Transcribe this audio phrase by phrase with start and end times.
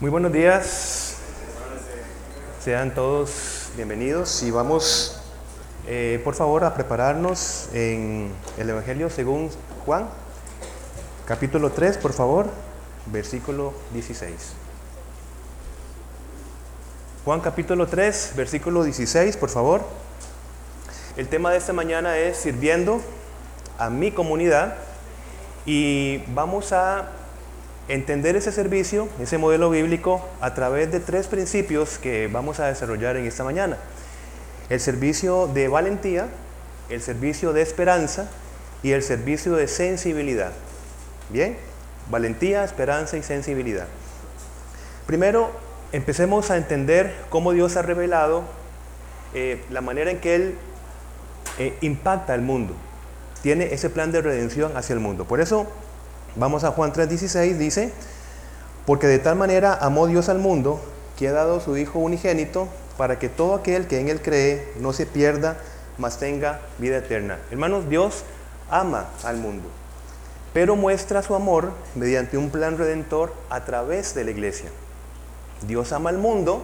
[0.00, 1.16] Muy buenos días.
[2.62, 5.20] Sean todos bienvenidos y vamos,
[5.88, 9.50] eh, por favor, a prepararnos en el Evangelio según
[9.84, 10.08] Juan,
[11.26, 12.46] capítulo 3, por favor,
[13.06, 14.52] versículo 16.
[17.24, 19.82] Juan capítulo 3, versículo 16, por favor.
[21.16, 23.02] El tema de esta mañana es sirviendo
[23.78, 24.76] a mi comunidad
[25.66, 27.17] y vamos a
[27.88, 33.16] entender ese servicio, ese modelo bíblico, a través de tres principios que vamos a desarrollar
[33.16, 33.78] en esta mañana.
[34.68, 36.28] El servicio de valentía,
[36.90, 38.28] el servicio de esperanza
[38.82, 40.52] y el servicio de sensibilidad.
[41.30, 41.56] Bien,
[42.10, 43.86] valentía, esperanza y sensibilidad.
[45.06, 45.50] Primero,
[45.92, 48.44] empecemos a entender cómo Dios ha revelado
[49.34, 50.58] eh, la manera en que Él
[51.58, 52.74] eh, impacta al mundo.
[53.42, 55.24] Tiene ese plan de redención hacia el mundo.
[55.24, 55.66] Por eso,
[56.36, 57.92] Vamos a Juan 3:16, dice,
[58.86, 60.80] porque de tal manera amó Dios al mundo
[61.18, 64.92] que ha dado su Hijo unigénito para que todo aquel que en Él cree no
[64.92, 65.56] se pierda,
[65.98, 67.38] mas tenga vida eterna.
[67.50, 68.24] Hermanos, Dios
[68.70, 69.68] ama al mundo,
[70.52, 74.70] pero muestra su amor mediante un plan redentor a través de la iglesia.
[75.66, 76.62] Dios ama al mundo,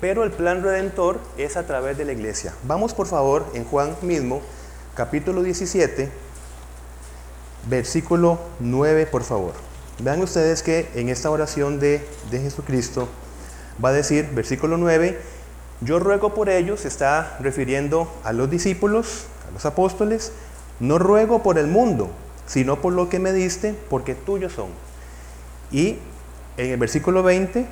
[0.00, 2.54] pero el plan redentor es a través de la iglesia.
[2.64, 4.40] Vamos por favor en Juan mismo,
[4.94, 6.10] capítulo 17,
[7.68, 9.52] versículo 9, por favor.
[9.98, 13.08] Vean ustedes que en esta oración de, de Jesucristo
[13.82, 15.18] va a decir, versículo 9,
[15.80, 20.32] yo ruego por ellos, está refiriendo a los discípulos, a los apóstoles,
[20.80, 22.10] no ruego por el mundo,
[22.46, 24.68] sino por lo que me diste, porque tuyos son.
[25.70, 25.98] Y
[26.56, 27.66] en el versículo 20,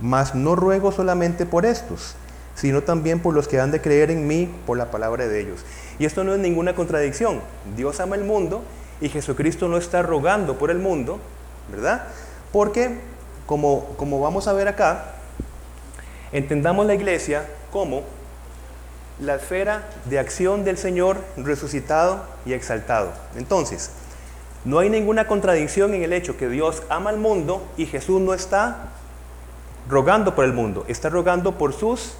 [0.00, 2.14] mas no ruego solamente por estos,
[2.54, 5.64] sino también por los que han de creer en mí por la palabra de ellos.
[5.98, 7.40] Y esto no es ninguna contradicción.
[7.76, 8.62] Dios ama el mundo
[9.00, 11.20] y Jesucristo no está rogando por el mundo,
[11.70, 12.04] ¿verdad?
[12.52, 12.98] Porque,
[13.46, 15.14] como, como vamos a ver acá,
[16.32, 18.02] entendamos la iglesia como
[19.20, 23.12] la esfera de acción del Señor resucitado y exaltado.
[23.36, 23.90] Entonces,
[24.64, 28.34] no hay ninguna contradicción en el hecho que Dios ama al mundo y Jesús no
[28.34, 28.88] está
[29.88, 32.14] rogando por el mundo, está rogando por sus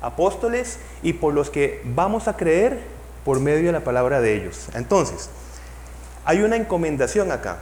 [0.00, 2.80] apóstoles y por los que vamos a creer
[3.24, 4.68] por medio de la palabra de ellos.
[4.74, 5.30] Entonces,
[6.24, 7.58] hay una encomendación acá.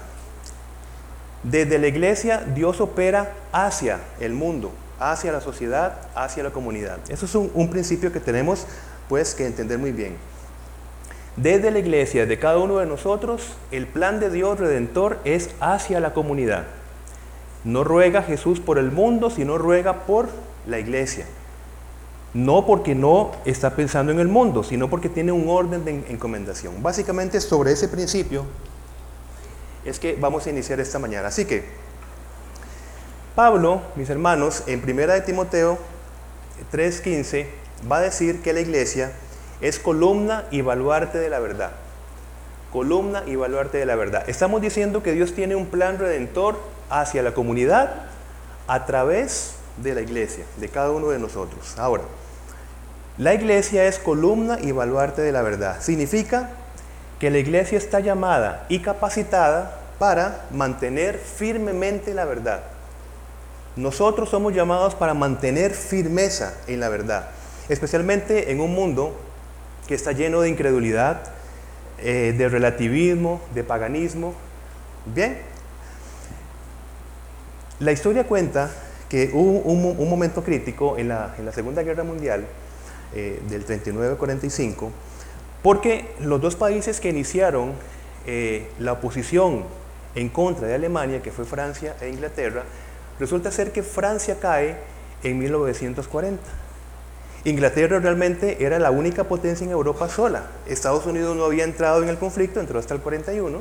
[1.42, 6.98] Desde la iglesia Dios opera hacia el mundo, hacia la sociedad, hacia la comunidad.
[7.08, 8.66] Eso es un, principio que tenemos
[9.08, 10.16] pues que entender muy bien.
[11.36, 16.00] Desde la iglesia, de cada uno de nosotros, el plan de Dios redentor es hacia
[16.00, 16.64] la comunidad.
[17.62, 20.28] No ruega Jesús por el mundo, sino ruega por
[20.66, 21.26] la iglesia.
[22.38, 26.84] No porque no está pensando en el mundo, sino porque tiene un orden de encomendación.
[26.84, 28.44] Básicamente sobre ese principio
[29.84, 31.26] es que vamos a iniciar esta mañana.
[31.26, 31.64] Así que,
[33.34, 35.78] Pablo, mis hermanos, en 1 de Timoteo
[36.70, 37.46] 3:15
[37.90, 39.10] va a decir que la iglesia
[39.60, 41.72] es columna y baluarte de la verdad.
[42.72, 44.22] Columna y baluarte de la verdad.
[44.30, 46.56] Estamos diciendo que Dios tiene un plan redentor
[46.88, 47.96] hacia la comunidad
[48.68, 51.76] a través de la iglesia, de cada uno de nosotros.
[51.78, 52.04] Ahora,
[53.18, 55.80] la iglesia es columna y baluarte de la verdad.
[55.80, 56.50] Significa
[57.18, 62.62] que la iglesia está llamada y capacitada para mantener firmemente la verdad.
[63.76, 67.28] Nosotros somos llamados para mantener firmeza en la verdad,
[67.68, 69.16] especialmente en un mundo
[69.86, 71.22] que está lleno de incredulidad,
[71.98, 74.34] eh, de relativismo, de paganismo.
[75.06, 75.38] Bien,
[77.80, 78.70] la historia cuenta
[79.08, 82.44] que hubo un, momento crítico en la, Segunda Guerra Mundial,
[83.14, 84.90] eh, del 39-45,
[85.62, 87.72] porque los dos países que iniciaron
[88.26, 89.64] eh, la oposición
[90.14, 92.64] en contra de Alemania, que fue Francia e Inglaterra,
[93.18, 94.76] resulta ser que Francia cae
[95.22, 96.42] en 1940.
[97.44, 100.46] Inglaterra realmente era la única potencia en Europa sola.
[100.66, 103.60] Estados Unidos no había entrado en el conflicto, entró hasta el 41.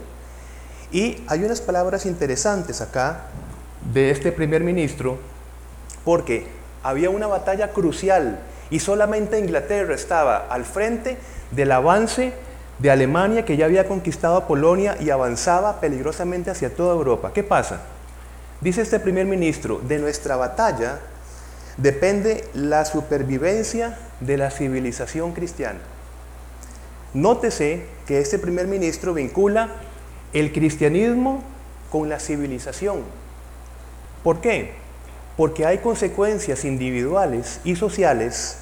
[0.92, 3.28] Y hay unas palabras interesantes acá
[3.94, 5.18] de este primer ministro
[6.04, 6.48] porque
[6.84, 8.40] había una batalla crucial
[8.70, 11.18] y solamente Inglaterra estaba al frente
[11.52, 12.34] del avance
[12.80, 17.32] de Alemania que ya había conquistado a Polonia y avanzaba peligrosamente hacia toda Europa.
[17.34, 17.82] ¿Qué pasa?
[18.62, 21.00] Dice este primer ministro, de nuestra batalla
[21.78, 25.80] depende la supervivencia de la civilización cristiana.
[27.14, 29.70] Nótese que este primer ministro vincula
[30.34, 31.44] el cristianismo
[31.92, 33.02] con la civilización.
[34.24, 34.74] ¿Por qué?
[35.38, 38.58] Porque hay consecuencias individuales y sociales,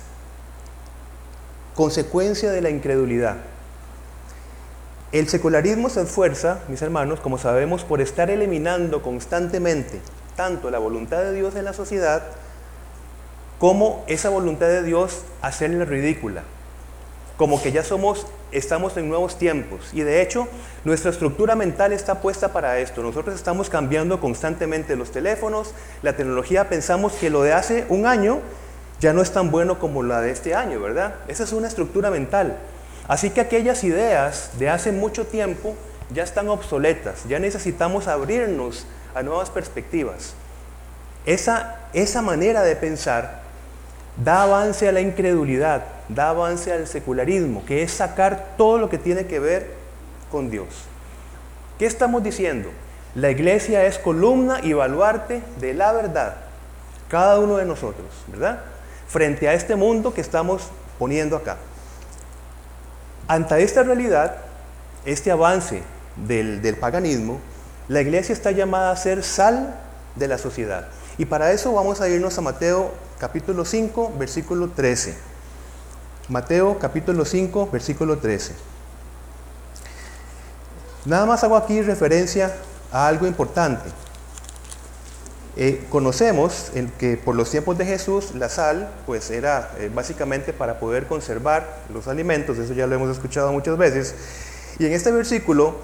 [1.74, 3.38] consecuencia de la incredulidad.
[5.14, 10.02] El secularismo se esfuerza, mis hermanos, como sabemos, por estar eliminando constantemente
[10.36, 12.24] tanto la voluntad de Dios en la sociedad
[13.58, 16.44] como esa voluntad de Dios hacerle ridícula.
[17.38, 19.90] Como que ya somos, estamos en nuevos tiempos.
[19.94, 20.48] Y de hecho,
[20.86, 23.04] nuestra estructura mental está puesta para esto.
[23.04, 26.70] Nosotros estamos cambiando constantemente los teléfonos, la tecnología.
[26.70, 28.40] Pensamos que lo de hace un año
[29.00, 31.16] ya no es tan bueno como la de este año, ¿verdad?
[31.28, 32.58] Esa es una estructura mental.
[33.08, 35.76] Así que aquellas ideas de hace mucho tiempo
[36.14, 40.34] ya están obsoletas, ya necesitamos abrirnos a nuevas perspectivas.
[41.26, 43.42] Esa, esa manera de pensar
[44.18, 48.98] da avance a la incredulidad, da avance al secularismo, que es sacar todo lo que
[48.98, 49.72] tiene que ver
[50.32, 50.68] con Dios.
[51.78, 52.70] ¿Qué estamos diciendo?
[53.16, 56.36] La iglesia es columna y baluarte de la verdad,
[57.10, 58.62] cada uno de nosotros, ¿verdad?
[59.08, 61.58] Frente a este mundo que estamos poniendo acá.
[63.28, 64.38] Ante esta realidad,
[65.06, 65.82] este avance
[66.16, 67.40] del, del paganismo,
[67.88, 69.76] la iglesia está llamada a ser sal
[70.16, 70.88] de la sociedad.
[71.18, 75.16] Y para eso vamos a irnos a Mateo capítulo 5, versículo 13.
[76.30, 78.54] Mateo capítulo 5, versículo 13.
[81.06, 82.56] Nada más hago aquí referencia
[82.92, 83.90] a algo importante.
[85.58, 90.52] Eh, conocemos en que por los tiempos de Jesús la sal pues era eh, básicamente
[90.52, 94.16] para poder conservar los alimentos, eso ya lo hemos escuchado muchas veces.
[94.80, 95.76] Y en este versículo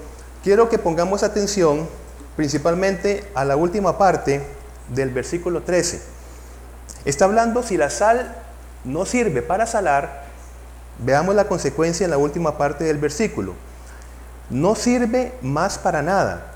[0.43, 1.87] quiero que pongamos atención
[2.35, 4.41] principalmente a la última parte
[4.93, 6.20] del versículo 13.
[7.05, 8.35] Está hablando si la sal
[8.83, 10.23] no sirve para salar,
[10.99, 13.53] veamos la consecuencia en la última parte del versículo.
[14.49, 16.51] No sirve más para nada,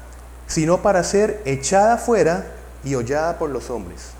[0.47, 2.45] sino para ser echada fuera
[2.83, 4.11] y hollada por los hombres.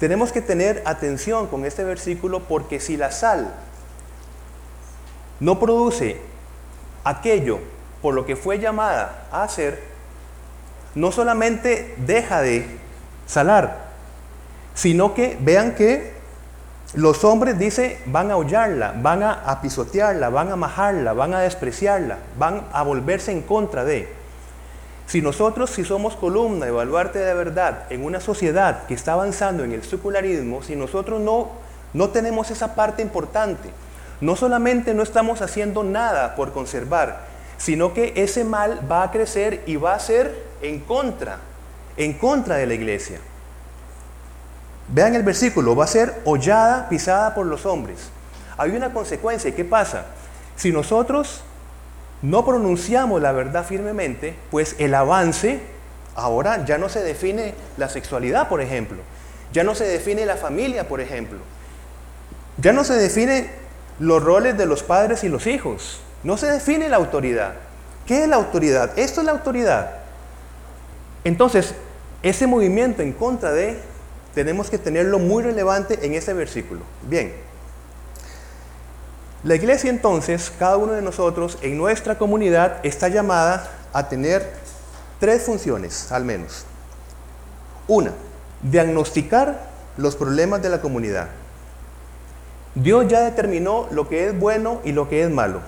[0.00, 3.52] Tenemos que tener atención con este versículo porque si la sal
[5.40, 6.20] no produce
[7.04, 7.58] aquello
[8.02, 9.82] por lo que fue llamada a hacer,
[10.94, 12.66] no solamente deja de
[13.26, 13.89] salar,
[14.80, 16.14] sino que vean que
[16.94, 22.16] los hombres, dice, van a hollarla, van a, pisotearla, van a majarla, van a despreciarla,
[22.38, 24.08] van a volverse en contra de.
[25.06, 29.64] Si nosotros, si somos columna y baluarte de verdad en una sociedad que está avanzando
[29.64, 31.50] en el secularismo, si nosotros no,
[31.92, 33.68] no tenemos esa parte importante,
[34.22, 37.26] no solamente no estamos haciendo nada por conservar,
[37.58, 41.36] sino que ese mal va a crecer y va a ser en contra,
[41.98, 43.20] en contra de la iglesia.
[44.92, 48.10] Vean el versículo, va a ser hollada, pisada por los hombres.
[48.58, 50.06] Hay una consecuencia, ¿qué pasa?
[50.56, 51.42] Si nosotros
[52.22, 55.60] no pronunciamos la verdad firmemente, pues el avance,
[56.14, 58.98] ahora ya no se define la sexualidad, por ejemplo,
[59.52, 61.38] ya no se define la familia, por ejemplo,
[62.58, 63.50] ya no se define
[64.00, 67.54] los roles de los padres y los hijos, no se define la autoridad.
[68.06, 68.98] ¿Qué es la autoridad?
[68.98, 69.92] Esto es la autoridad.
[71.22, 71.74] Entonces,
[72.22, 73.78] ese movimiento en contra de
[74.34, 76.80] tenemos que tenerlo muy relevante en ese versículo.
[77.02, 77.34] Bien,
[79.42, 84.46] la iglesia entonces, cada uno de nosotros en nuestra comunidad está llamada a tener
[85.18, 86.66] tres funciones al menos.
[87.88, 88.12] Una,
[88.62, 91.28] diagnosticar los problemas de la comunidad.
[92.74, 95.60] Dios ya determinó lo que es bueno y lo que es malo.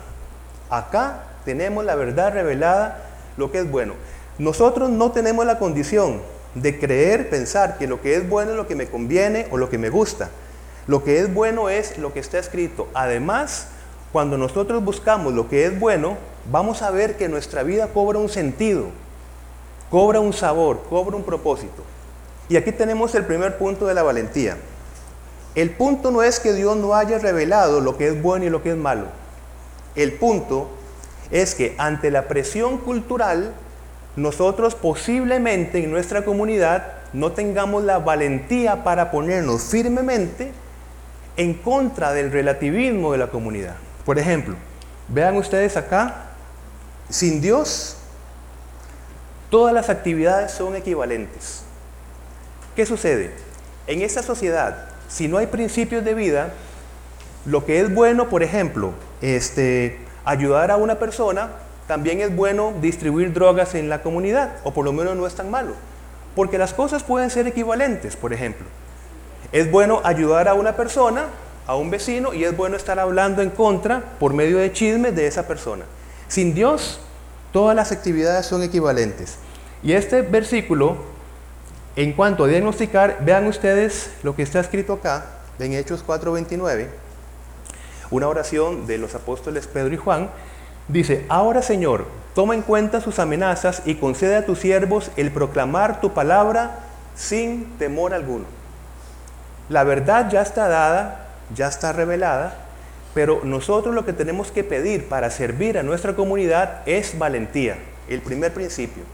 [0.70, 3.02] Acá tenemos la verdad revelada,
[3.36, 3.94] lo que es bueno.
[4.38, 6.22] Nosotros no tenemos la condición
[6.54, 9.70] de creer, pensar que lo que es bueno es lo que me conviene o lo
[9.70, 10.30] que me gusta.
[10.86, 12.88] Lo que es bueno es lo que está escrito.
[12.94, 13.68] Además,
[14.12, 16.16] cuando nosotros buscamos lo que es bueno,
[16.50, 18.86] vamos a ver que nuestra vida cobra un sentido,
[19.90, 21.82] cobra un sabor, cobra un propósito.
[22.48, 24.56] Y aquí tenemos el primer punto de la valentía.
[25.54, 28.62] El punto no es que Dios no haya revelado lo que es bueno y lo
[28.62, 29.06] que es malo.
[29.94, 30.68] El punto
[31.30, 33.54] es que ante la presión cultural
[34.16, 40.52] nosotros posiblemente en nuestra comunidad no tengamos la valentía para ponernos firmemente
[41.36, 43.76] en contra del relativismo de la comunidad.
[44.04, 44.56] Por ejemplo,
[45.08, 46.26] vean ustedes acá,
[47.08, 47.96] sin Dios,
[49.50, 51.62] todas las actividades son equivalentes.
[52.76, 53.32] ¿Qué sucede?
[53.86, 56.52] En esta sociedad, si no hay principios de vida,
[57.44, 61.50] lo que es bueno, por ejemplo, este, ayudar a una persona
[61.86, 65.50] también es bueno distribuir drogas en la comunidad, o por lo menos no es tan
[65.50, 65.74] malo,
[66.34, 68.66] porque las cosas pueden ser equivalentes, por ejemplo.
[69.52, 71.26] Es bueno ayudar a una persona,
[71.66, 75.26] a un vecino, y es bueno estar hablando en contra por medio de chismes de
[75.26, 75.84] esa persona.
[76.28, 77.00] Sin Dios,
[77.52, 79.36] todas las actividades son equivalentes.
[79.82, 80.96] Y este versículo,
[81.96, 85.26] en cuanto a diagnosticar, vean ustedes lo que está escrito acá,
[85.58, 86.88] en Hechos 4:29,
[88.10, 90.30] una oración de los apóstoles Pedro y Juan,
[90.92, 96.02] Dice, ahora Señor, toma en cuenta sus amenazas y concede a tus siervos el proclamar
[96.02, 96.80] tu palabra
[97.16, 98.44] sin temor alguno.
[99.70, 102.56] La verdad ya está dada, ya está revelada,
[103.14, 108.20] pero nosotros lo que tenemos que pedir para servir a nuestra comunidad es valentía, el
[108.20, 109.04] primer principio.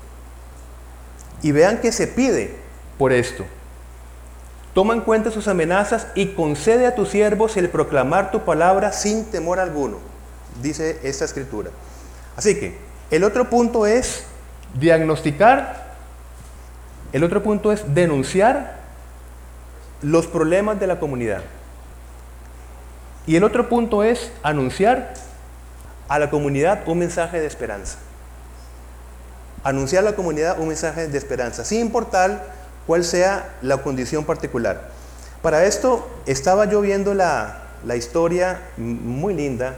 [1.42, 2.56] Y vean que se pide
[2.99, 3.44] por esto.
[4.75, 9.26] Toma en cuenta sus amenazas y concede a tus siervos el proclamar tu palabra sin
[9.26, 9.99] temor alguno,
[10.62, 11.71] dice esta escritura.
[12.37, 12.79] Así que
[13.11, 14.25] el otro punto es
[14.79, 15.95] diagnosticar,
[17.12, 18.79] el otro punto es denunciar
[20.03, 21.43] los problemas de la comunidad.
[23.27, 25.15] Y el otro punto es anunciar
[26.09, 27.99] a la comunidad un mensaje de esperanza.
[29.65, 32.55] Anunciar a la comunidad un mensaje de esperanza, sin importar
[32.87, 34.88] cuál sea la condición particular.
[35.43, 37.65] Para esto estaba yo viendo la,
[37.97, 39.77] historia muy linda.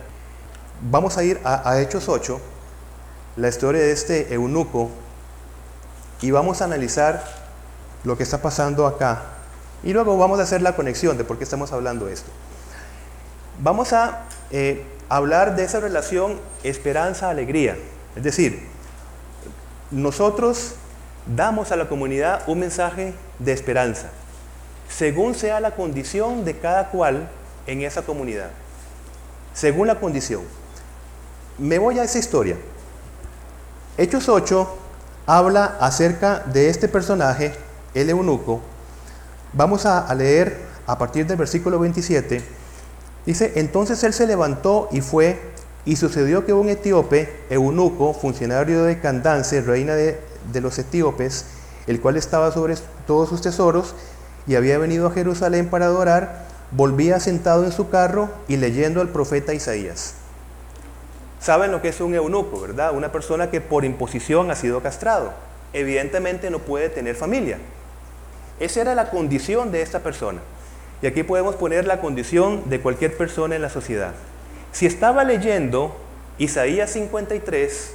[0.82, 2.40] Vamos a ir a, Hechos 8,
[3.36, 4.88] la historia de este eunuco,
[6.22, 7.22] y vamos a analizar
[8.02, 9.22] lo que está pasando acá.
[9.82, 12.30] Y luego vamos a hacer la conexión de por qué estamos hablando de esto.
[13.62, 17.76] Vamos a eh, hablar de esa relación esperanza-alegría.
[18.16, 18.66] Es decir,
[19.90, 20.76] nosotros
[21.26, 24.08] damos a la comunidad un mensaje de esperanza,
[24.88, 27.28] según sea la condición de cada cual
[27.66, 28.48] en esa comunidad.
[29.52, 30.42] Según la condición.
[31.60, 32.56] Me voy a esa historia.
[33.96, 34.68] Hechos 8
[35.26, 37.54] habla acerca de este personaje,
[37.94, 38.60] el eunuco.
[39.52, 42.58] Vamos a leer a partir del versículo 27
[43.26, 45.38] Dice, entonces él se levantó y fue,
[45.84, 50.18] y sucedió que un etíope, eunuco, funcionario de Candance, reina de,
[50.60, 51.44] los etíopes,
[51.86, 52.76] el cual estaba sobre
[53.06, 53.94] todos sus tesoros,
[54.46, 59.10] y había venido a Jerusalén para adorar, volvía sentado en su carro y leyendo al
[59.10, 60.14] profeta Isaías.
[61.40, 62.94] Saben lo que es un eunuco, ¿verdad?
[62.94, 65.32] Una persona que por imposición ha sido castrado.
[65.72, 67.58] Evidentemente no puede tener familia.
[68.60, 70.40] Esa era la condición de esta persona.
[71.00, 74.12] Y aquí podemos poner la condición de cualquier persona en la sociedad.
[74.72, 75.96] Si estaba leyendo
[76.36, 77.94] Isaías 53,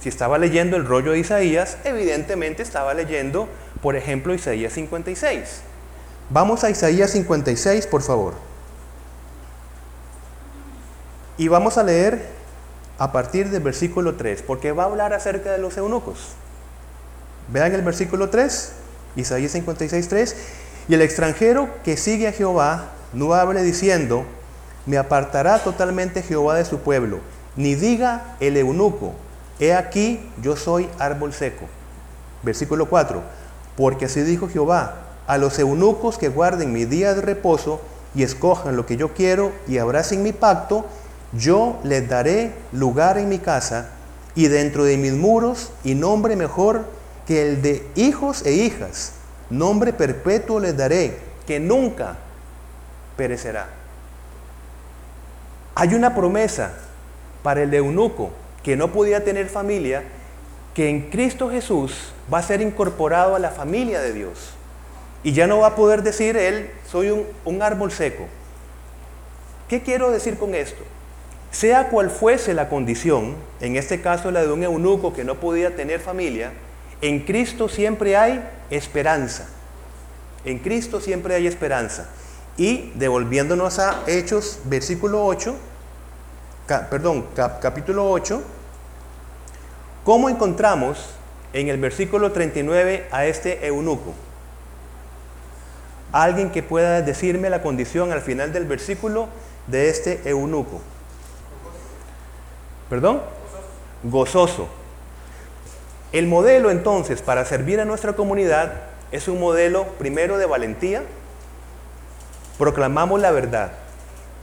[0.00, 3.48] si estaba leyendo el rollo de Isaías, evidentemente estaba leyendo,
[3.80, 5.62] por ejemplo, Isaías 56.
[6.30, 8.34] Vamos a Isaías 56, por favor.
[11.38, 12.35] Y vamos a leer
[12.98, 16.30] a partir del versículo 3, porque va a hablar acerca de los eunucos.
[17.48, 18.72] Vean el versículo 3,
[19.16, 20.36] Isaías 56, 3.
[20.88, 24.24] Y el extranjero que sigue a Jehová no hable diciendo,
[24.86, 27.18] me apartará totalmente Jehová de su pueblo,
[27.56, 29.14] ni diga el eunuco,
[29.58, 31.66] he aquí yo soy árbol seco.
[32.42, 33.22] Versículo 4,
[33.76, 34.94] porque así dijo Jehová,
[35.26, 37.80] a los eunucos que guarden mi día de reposo
[38.14, 40.86] y escojan lo que yo quiero y abracen mi pacto,
[41.32, 43.90] yo les daré lugar en mi casa
[44.34, 46.84] y dentro de mis muros y nombre mejor
[47.26, 49.12] que el de hijos e hijas
[49.50, 52.16] Nombre perpetuo les daré, que nunca
[53.16, 53.68] perecerá.
[55.74, 56.72] Hay una promesa
[57.42, 58.30] para el eunuco
[58.64, 60.02] que no podía tener familia,
[60.74, 64.50] que en Cristo Jesús va a ser incorporado a la familia de Dios.
[65.22, 68.24] Y ya no va a poder decir él, soy un, un árbol seco.
[69.68, 70.82] ¿Qué quiero decir con esto?
[71.50, 75.74] Sea cual fuese la condición, en este caso la de un eunuco que no podía
[75.74, 76.52] tener familia,
[77.00, 79.46] en Cristo siempre hay esperanza.
[80.44, 82.08] En Cristo siempre hay esperanza.
[82.56, 85.54] Y devolviéndonos a Hechos, versículo 8,
[86.90, 88.42] perdón, capítulo 8,
[90.04, 91.10] ¿cómo encontramos
[91.52, 94.14] en el versículo 39 a este eunuco?
[96.12, 99.28] Alguien que pueda decirme la condición al final del versículo
[99.66, 100.80] de este eunuco.
[102.88, 103.22] ¿Perdón?
[104.02, 104.68] Gozoso.
[106.12, 108.72] El modelo entonces para servir a nuestra comunidad
[109.10, 111.02] es un modelo primero de valentía.
[112.58, 113.72] Proclamamos la verdad.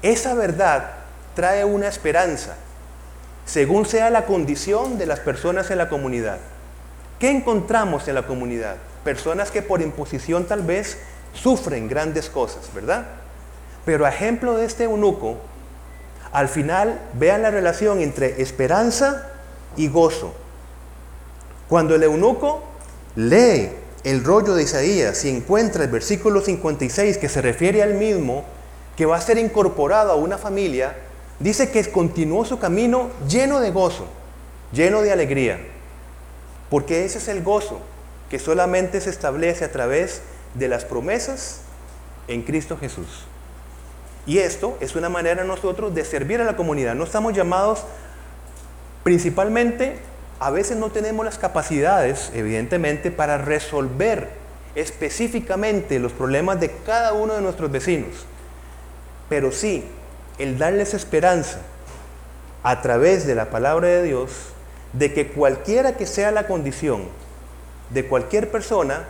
[0.02, 0.92] Esa verdad
[1.36, 2.56] trae una esperanza,
[3.46, 6.38] según sea la condición de las personas en la comunidad.
[7.20, 8.76] ¿Qué encontramos en la comunidad?
[9.04, 10.98] Personas que por imposición tal vez
[11.34, 13.06] sufren grandes cosas, ¿verdad?
[13.86, 15.38] Pero ejemplo de este eunuco,
[16.34, 19.30] al final vean la relación entre esperanza
[19.78, 20.34] y gozo.
[21.70, 22.64] Cuando el eunuco
[23.16, 23.70] lee
[24.04, 28.44] el rollo de Isaías y encuentra el versículo 56 que se refiere al mismo,
[28.98, 30.96] que va a ser incorporado a una familia,
[31.40, 34.08] dice que continuó su camino lleno de gozo,
[34.72, 35.60] lleno de alegría,
[36.70, 37.80] porque ese es el gozo
[38.30, 40.22] que solamente se establece a través
[40.56, 41.62] de las promesas
[42.28, 43.26] en Cristo Jesús.
[44.26, 46.96] Y esto es una manera nosotros de servir a la comunidad.
[46.96, 47.84] No estamos llamados
[49.04, 50.00] principalmente
[50.44, 54.28] a veces no tenemos las capacidades, evidentemente, para resolver
[54.76, 58.26] específicamente los problemas de cada uno de nuestros vecinos,
[59.30, 59.86] pero sí
[60.40, 61.60] el darles esperanza
[62.62, 64.32] a través de la palabra de Dios
[64.92, 67.04] de que cualquiera que sea la condición
[67.92, 69.04] de cualquier persona,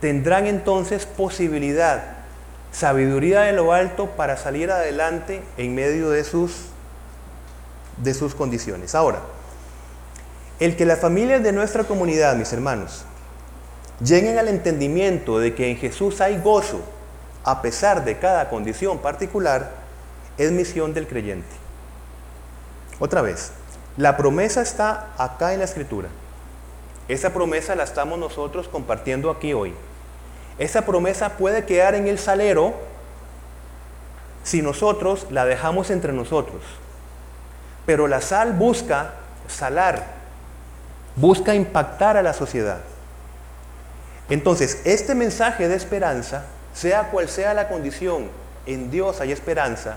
[0.00, 2.23] tendrán entonces posibilidad,
[2.74, 6.66] sabiduría de lo alto para salir adelante en medio de sus,
[7.98, 8.94] de sus condiciones.
[8.94, 9.20] Ahora,
[10.58, 13.04] el que las familias de nuestra comunidad, mis hermanos,
[14.04, 16.80] lleguen al entendimiento de que en Jesús hay gozo
[17.44, 19.70] a pesar de cada condición particular,
[20.36, 21.54] es misión del creyente.
[22.98, 23.52] Otra vez,
[23.96, 26.08] la promesa está acá en la escritura.
[27.06, 29.74] Esa promesa la estamos nosotros compartiendo aquí hoy.
[30.58, 32.74] Esa promesa puede quedar en el salero
[34.44, 36.62] si nosotros la dejamos entre nosotros.
[37.86, 39.14] Pero la sal busca
[39.48, 40.04] salar,
[41.16, 42.80] busca impactar a la sociedad.
[44.30, 48.28] Entonces, este mensaje de esperanza, sea cual sea la condición,
[48.66, 49.96] en Dios hay esperanza,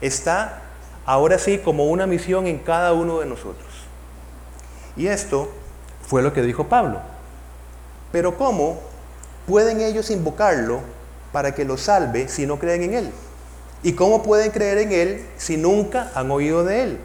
[0.00, 0.60] está
[1.06, 3.68] ahora sí como una misión en cada uno de nosotros.
[4.96, 5.50] Y esto
[6.06, 7.00] fue lo que dijo Pablo.
[8.12, 8.80] Pero ¿cómo
[9.46, 10.80] pueden ellos invocarlo
[11.32, 13.10] para que los salve si no creen en Él?
[13.82, 16.98] ¿Y cómo pueden creer en Él si nunca han oído de Él?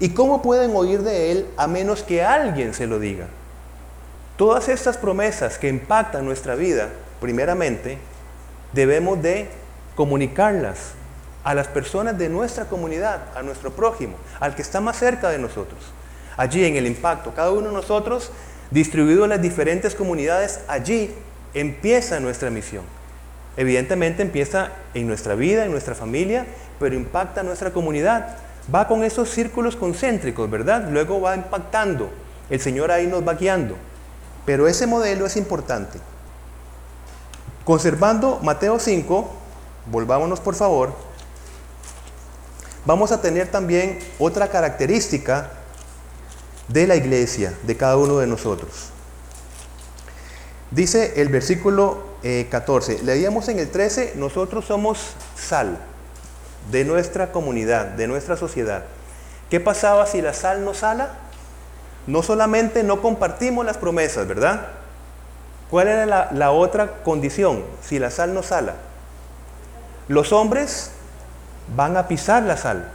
[0.00, 3.26] ¿Y cómo pueden oír de Él a menos que alguien se lo diga?
[4.36, 7.98] Todas estas promesas que impactan nuestra vida, primeramente,
[8.72, 9.48] debemos de
[9.96, 10.92] comunicarlas
[11.42, 15.38] a las personas de nuestra comunidad, a nuestro prójimo, al que está más cerca de
[15.38, 15.80] nosotros.
[16.36, 18.30] Allí en el impacto, cada uno de nosotros,
[18.70, 21.12] distribuido en las diferentes comunidades, allí
[21.54, 22.84] empieza nuestra misión.
[23.56, 26.46] Evidentemente empieza en nuestra vida, en nuestra familia,
[26.78, 28.36] pero impacta nuestra comunidad.
[28.72, 30.88] Va con esos círculos concéntricos, ¿verdad?
[30.90, 32.10] Luego va impactando.
[32.50, 33.76] El Señor ahí nos va guiando.
[34.46, 35.98] Pero ese modelo es importante.
[37.64, 39.28] Conservando Mateo 5,
[39.90, 40.94] volvámonos por favor,
[42.86, 45.50] vamos a tener también otra característica
[46.68, 48.90] de la iglesia, de cada uno de nosotros.
[50.70, 52.02] Dice el versículo
[52.50, 55.78] 14, eh, leíamos en el 13, nosotros somos sal
[56.70, 58.84] de nuestra comunidad, de nuestra sociedad.
[59.48, 61.28] ¿Qué pasaba si la sal no sala?
[62.08, 64.68] no solamente no compartimos las promesas, ¿verdad?
[65.70, 68.76] ¿Cuál era la, otra condición si la sal no sala?
[70.08, 70.90] Los hombres
[71.76, 72.88] van a pisar la sal.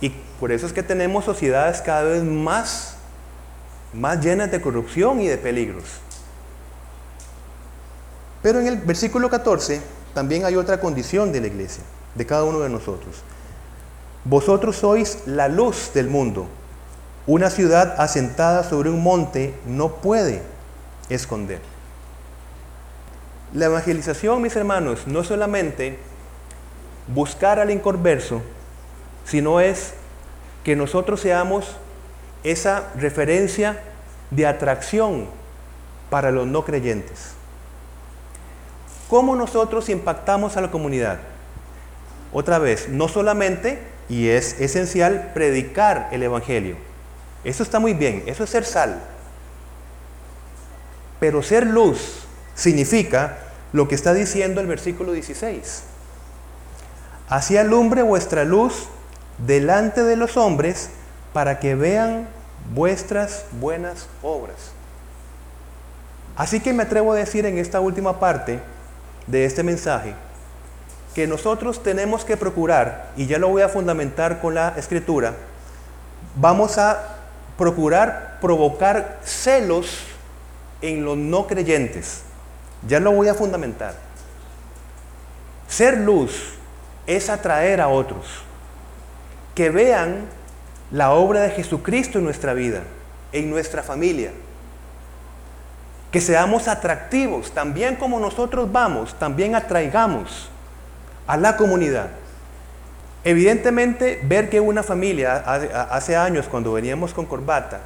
[0.00, 2.96] Y por eso es que tenemos sociedades cada vez más,
[3.92, 5.84] más llenas de corrupción y de peligros.
[8.42, 9.80] Pero en el versículo 14
[10.14, 11.82] también hay otra condición de la iglesia,
[12.14, 13.22] de cada uno de nosotros.
[14.24, 16.46] Vosotros sois la luz del mundo.
[17.26, 20.42] Una ciudad asentada sobre un monte no puede
[21.08, 21.60] esconder.
[23.52, 25.98] La evangelización, mis hermanos, no es solamente
[27.08, 28.42] buscar al inconverso,
[29.24, 29.94] sino es
[30.64, 31.76] que nosotros seamos
[32.44, 33.80] esa referencia
[34.30, 35.26] de atracción
[36.10, 37.39] para los no creyentes.
[39.10, 41.18] ¿Cómo nosotros impactamos a la comunidad?
[42.32, 46.76] Otra vez, no solamente, y es esencial, predicar el Evangelio,
[47.42, 49.02] eso está muy bien, eso es ser sal.
[51.18, 52.20] Pero ser luz
[52.54, 53.38] significa
[53.72, 55.82] lo que está diciendo el versículo 16.
[57.28, 58.86] Así alumbre vuestra luz
[59.38, 60.90] delante de los hombres
[61.32, 62.28] para que vean
[62.74, 64.72] vuestras buenas obras.
[66.36, 68.60] Así que me atrevo a decir en esta última parte
[69.26, 70.14] de este mensaje
[71.14, 75.34] que nosotros tenemos que procurar, y ya lo voy a fundamentar con la escritura,
[76.36, 77.16] vamos a
[77.58, 79.98] procurar provocar celos
[80.82, 82.22] en los no creyentes.
[82.88, 83.94] Ya lo voy a fundamentar.
[85.68, 86.54] Ser luz
[87.06, 88.26] es atraer a otros
[89.54, 90.26] que vean
[90.90, 92.82] la obra de Jesucristo en nuestra vida,
[93.32, 94.30] en nuestra familia.
[96.10, 100.50] Que seamos atractivos, también como nosotros vamos, también atraigamos
[101.26, 102.08] a la comunidad.
[103.22, 107.80] Evidentemente, ver que una familia, hace años cuando veníamos con corbata,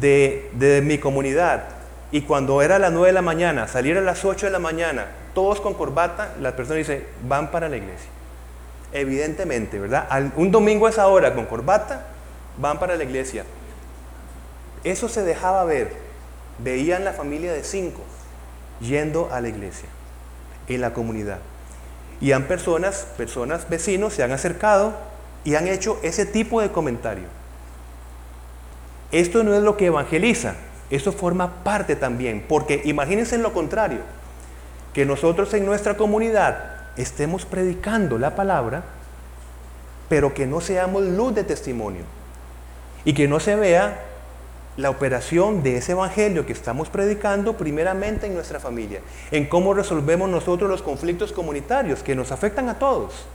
[0.00, 1.64] de, mi comunidad,
[2.12, 5.06] y cuando era las 9 de la mañana, salir a las 8 de la mañana,
[5.34, 8.10] todos con corbata, la persona dice, van para la iglesia.
[8.92, 10.06] Evidentemente, ¿verdad?
[10.36, 12.06] un domingo a esa hora con corbata,
[12.58, 13.44] van para la iglesia.
[14.84, 16.09] Eso se dejaba ver.
[16.62, 18.02] Veían la familia de cinco
[18.80, 19.88] yendo a la iglesia,
[20.68, 21.38] en la comunidad.
[22.20, 24.94] Y han personas, personas vecinos se han acercado
[25.44, 27.24] y han hecho ese tipo de comentario.
[29.12, 30.54] Esto no es lo que evangeliza,
[30.90, 34.00] eso forma parte también, porque imagínense lo contrario,
[34.92, 38.84] que nosotros en nuestra comunidad estemos predicando la palabra,
[40.08, 42.02] pero que no seamos luz de testimonio
[43.04, 44.09] y que no se vea
[44.76, 50.28] la operación de ese evangelio que estamos predicando primeramente en nuestra familia, en cómo resolvemos
[50.28, 53.26] nosotros los conflictos comunitarios que nos afectan a todos.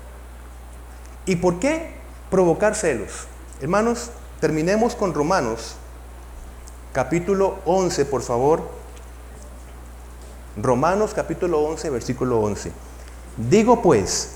[1.25, 1.91] ¿Y por qué
[2.29, 3.27] provocar celos?
[3.61, 5.75] Hermanos, terminemos con Romanos,
[6.93, 8.69] capítulo 11, por favor.
[10.57, 12.71] Romanos capítulo 11, versículo 11.
[13.49, 14.35] Digo pues,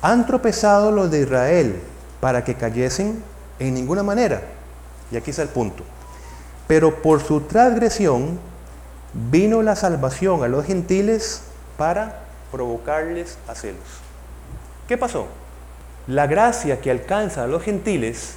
[0.00, 1.80] ¿han tropezado los de Israel
[2.20, 3.22] para que cayesen?
[3.58, 4.40] En ninguna manera.
[5.10, 5.82] Y aquí está el punto.
[6.68, 8.38] Pero por su transgresión
[9.12, 11.42] vino la salvación a los gentiles
[11.76, 12.20] para
[12.52, 13.82] provocarles a celos.
[14.86, 15.26] ¿Qué pasó?
[16.06, 18.34] La gracia que alcanza a los gentiles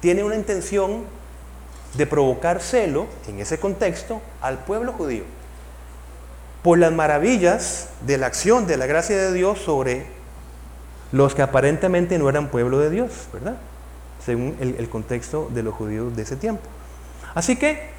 [0.00, 1.04] tiene una intención
[1.94, 5.24] de provocar celo, en ese contexto, al pueblo judío,
[6.62, 10.06] por las maravillas de la acción de la gracia de Dios sobre
[11.12, 13.56] los que aparentemente no eran pueblo de Dios, ¿verdad?
[14.24, 16.62] Según el, contexto de los judíos de ese tiempo.
[17.34, 17.90] Así que,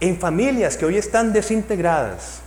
[0.00, 2.40] en familias que hoy están desintegradas,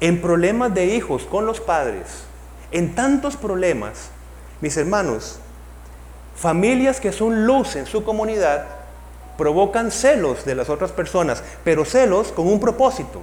[0.00, 2.24] en problemas de hijos con los padres,
[2.72, 4.10] en tantos problemas,
[4.60, 5.38] mis hermanos,
[6.34, 8.66] familias que son luz en su comunidad,
[9.38, 13.22] provocan celos de las otras personas, pero celos con un propósito,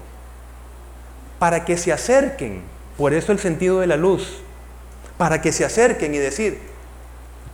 [1.39, 2.61] para que se acerquen,
[2.97, 4.41] por eso el sentido de la luz,
[5.17, 6.70] para que se acerquen y decir,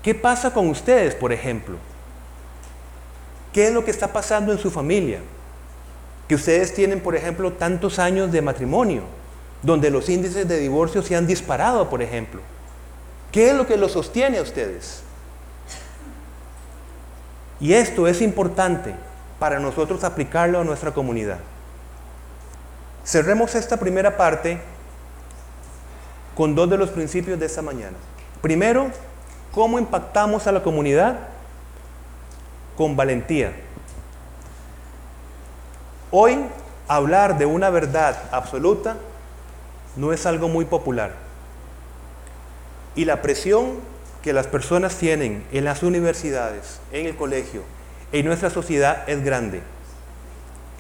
[0.08, 1.76] ¿qué pasa con ustedes, por ejemplo?
[3.52, 5.20] ¿Qué es lo que está pasando en su familia?
[6.30, 9.02] Que ustedes tienen, por ejemplo, tantos años de matrimonio,
[9.62, 12.40] donde los índices de divorcio se han disparado, por ejemplo.
[13.34, 15.02] ¿Qué es lo que los sostiene a ustedes?
[17.60, 18.96] Y esto es importante
[19.40, 21.40] para nosotros aplicarlo a nuestra comunidad.
[23.04, 24.62] Cerremos esta primera parte
[26.34, 27.98] con dos de los principios de esta mañana.
[28.42, 28.90] Primero,
[29.58, 31.18] ¿cómo impactamos a la comunidad?
[32.78, 33.54] Con valentía.
[36.12, 36.38] Hoy,
[36.88, 38.98] hablar de una verdad absoluta
[39.96, 41.14] no es algo muy popular.
[42.96, 43.80] Y la presión
[44.22, 47.64] que las personas tienen en las universidades, en el colegio,
[48.12, 49.64] en nuestra sociedad es grande.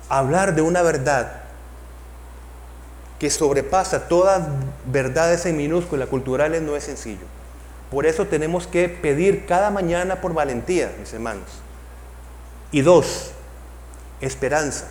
[0.07, 1.31] Hablar de una verdad
[3.17, 4.47] que sobrepasa todas
[4.85, 7.36] verdades en minúscula culturales no es sencillo.
[7.91, 11.47] Por eso tenemos que pedir cada mañana por valentía, mis hermanos.
[12.71, 13.31] Y dos,
[14.19, 14.87] esperanza.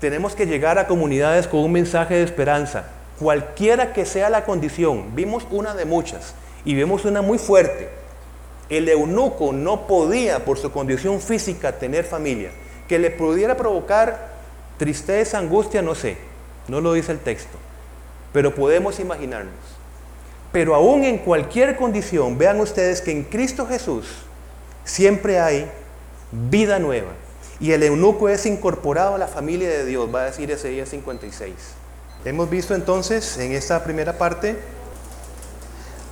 [0.00, 2.84] Tenemos que llegar a comunidades con un mensaje de esperanza,
[3.18, 5.16] cualquiera que sea la condición.
[5.16, 6.34] Vimos una de muchas
[6.64, 7.88] y vemos una muy fuerte.
[8.68, 12.50] El eunuco no podía, por su condición física, tener familia.
[12.88, 14.34] Que le pudiera provocar
[14.78, 16.16] tristeza, angustia, no sé.
[16.68, 17.58] No lo dice el texto.
[18.32, 19.73] Pero podemos imaginarnos.
[20.54, 24.06] Pero aún en cualquier condición, vean ustedes que en Cristo Jesús
[24.84, 25.68] siempre hay
[26.30, 27.10] vida nueva.
[27.58, 30.86] Y el eunuco es incorporado a la familia de Dios, va a decir ese día
[30.86, 31.52] 56.
[32.24, 34.56] Hemos visto entonces en esta primera parte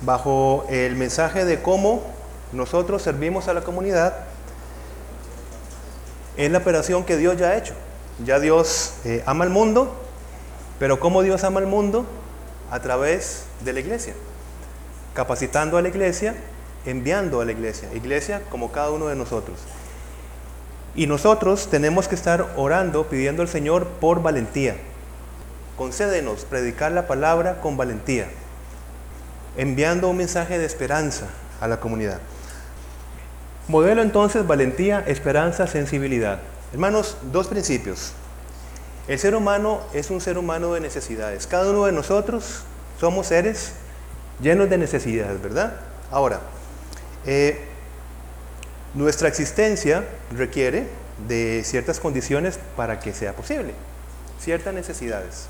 [0.01, 2.03] bajo el mensaje de cómo
[2.51, 4.25] nosotros servimos a la comunidad,
[6.35, 7.75] es la operación que Dios ya ha hecho.
[8.25, 9.95] Ya Dios eh, ama al mundo,
[10.79, 12.05] pero ¿cómo Dios ama al mundo?
[12.71, 14.13] A través de la iglesia,
[15.13, 16.35] capacitando a la iglesia,
[16.85, 19.59] enviando a la iglesia, iglesia como cada uno de nosotros.
[20.95, 24.75] Y nosotros tenemos que estar orando, pidiendo al Señor por valentía.
[25.77, 28.27] Concédenos predicar la palabra con valentía
[29.57, 31.27] enviando un mensaje de esperanza
[31.61, 32.19] a la comunidad.
[33.67, 36.39] Modelo entonces valentía, esperanza, sensibilidad.
[36.73, 38.13] Hermanos, dos principios.
[39.07, 41.47] El ser humano es un ser humano de necesidades.
[41.47, 42.63] Cada uno de nosotros
[42.99, 43.73] somos seres
[44.43, 45.73] llenos de necesidades, ¿verdad?
[46.11, 46.41] Ahora,
[47.25, 47.59] eh,
[48.93, 50.03] nuestra existencia
[50.35, 50.85] requiere
[51.27, 53.73] de ciertas condiciones para que sea posible,
[54.39, 55.47] ciertas necesidades.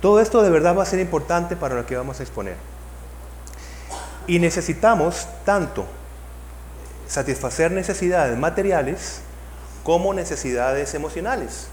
[0.00, 2.56] Todo esto de verdad va a ser importante para lo que vamos a exponer.
[4.26, 5.86] Y necesitamos tanto
[7.08, 9.20] satisfacer necesidades materiales
[9.84, 11.68] como necesidades emocionales.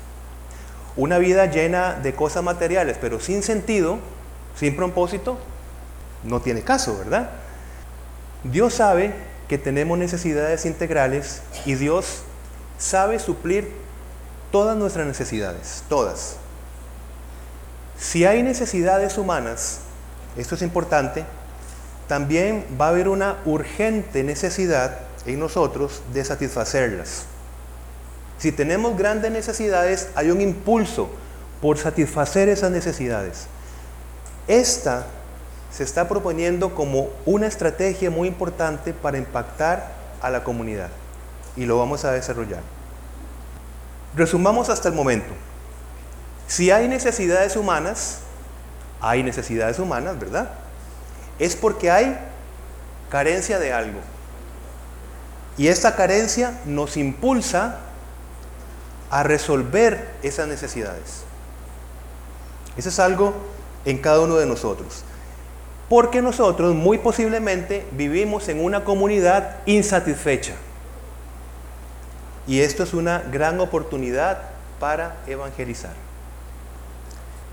[0.96, 4.00] Una vida llena de cosas materiales, pero sin sentido,
[4.56, 5.38] sin propósito,
[6.24, 7.30] no tiene caso, ¿verdad?
[8.44, 9.14] Dios sabe
[9.48, 12.22] que tenemos necesidades integrales y Dios
[12.78, 13.72] sabe suplir
[14.52, 16.38] todas nuestras necesidades, todas.
[17.98, 19.80] Si hay necesidades humanas,
[20.38, 21.26] esto es importante,
[22.08, 27.26] también va a haber una urgente necesidad en nosotros de satisfacerlas.
[28.38, 31.10] Si tenemos grandes necesidades, hay un impulso
[31.62, 33.48] por satisfacer esas necesidades.
[34.48, 35.06] Esta
[35.72, 40.90] se está proponiendo como una estrategia muy importante para impactar a la comunidad
[41.56, 42.62] y lo vamos a desarrollar.
[44.16, 45.30] Resumamos hasta el momento.
[46.48, 48.20] Si hay necesidades humanas,
[49.02, 50.50] hay necesidades humanas, ¿verdad?
[51.38, 52.18] Es porque hay
[53.10, 54.00] carencia de algo.
[55.58, 57.80] Y esta carencia nos impulsa
[59.12, 61.24] a resolver esas necesidades.
[62.78, 63.34] Eso es algo
[63.86, 65.04] en cada uno de nosotros.
[65.90, 70.54] Porque nosotros muy posiblemente vivimos en una comunidad insatisfecha.
[72.48, 74.40] Y esto es una gran oportunidad
[74.80, 75.94] para evangelizar.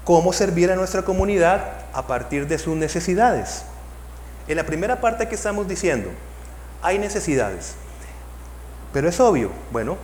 [0.05, 3.65] ¿Cómo servir a nuestra comunidad a partir de sus necesidades?
[4.47, 6.11] En la primera parte que estamos diciendo,
[6.83, 7.75] hay necesidades.
[8.93, 9.97] Pero es obvio, bueno,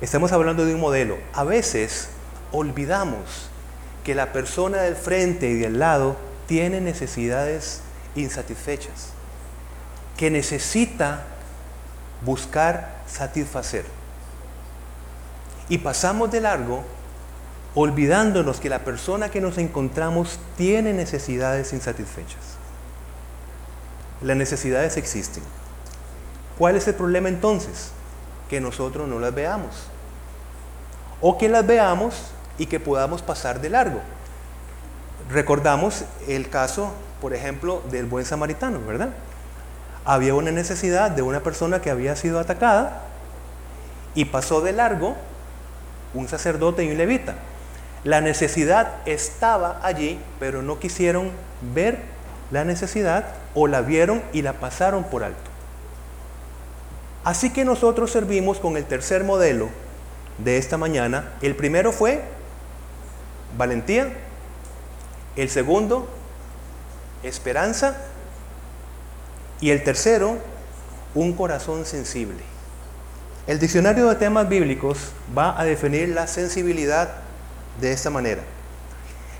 [0.00, 1.16] estamos hablando de un modelo.
[1.32, 2.08] A veces
[2.52, 3.48] olvidamos
[4.04, 6.16] que la persona del frente y del lado
[6.50, 7.80] tiene necesidades
[8.16, 9.10] insatisfechas,
[10.16, 11.22] que necesita
[12.22, 13.84] buscar satisfacer.
[15.68, 16.82] Y pasamos de largo
[17.76, 22.56] olvidándonos que la persona que nos encontramos tiene necesidades insatisfechas.
[24.20, 25.44] Las necesidades existen.
[26.58, 27.92] ¿Cuál es el problema entonces?
[28.48, 29.84] Que nosotros no las veamos.
[31.20, 32.16] O que las veamos
[32.58, 34.00] y que podamos pasar de largo.
[35.32, 39.10] Recordamos el caso, por ejemplo, del buen samaritano, ¿verdad?
[40.04, 43.02] Había una necesidad de una persona que había sido atacada
[44.14, 45.16] y pasó de largo
[46.14, 47.36] un sacerdote y un levita.
[48.02, 51.30] La necesidad estaba allí, pero no quisieron
[51.74, 52.00] ver
[52.50, 55.50] la necesidad o la vieron y la pasaron por alto.
[57.22, 59.68] Así que nosotros servimos con el tercer modelo
[60.38, 61.32] de esta mañana.
[61.42, 62.22] El primero fue
[63.56, 64.08] valentía,
[65.36, 66.08] el segundo,
[67.22, 67.96] esperanza.
[69.60, 70.38] Y el tercero,
[71.14, 72.42] un corazón sensible.
[73.46, 74.98] El diccionario de temas bíblicos
[75.36, 77.10] va a definir la sensibilidad
[77.80, 78.42] de esta manera.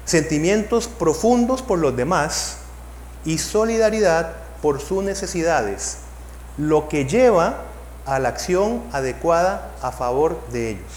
[0.04, 2.58] Sentimientos profundos por los demás
[3.24, 5.98] y solidaridad por sus necesidades,
[6.58, 7.62] lo que lleva
[8.04, 10.92] a la acción adecuada a favor de ellos.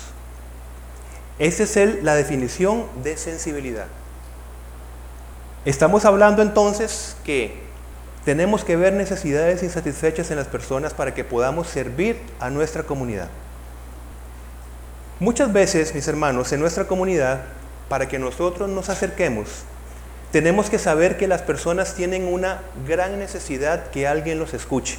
[1.40, 3.88] Esa es la definición de sensibilidad.
[5.66, 7.64] Estamos hablando entonces que
[8.26, 13.30] tenemos que ver necesidades insatisfechas en las personas para que podamos servir a nuestra comunidad.
[15.22, 17.44] Muchas veces, mis hermanos, en nuestra comunidad,
[17.88, 19.48] para que nosotros nos acerquemos,
[20.34, 24.98] tenemos que saber que las personas tienen una gran necesidad que alguien los escuche.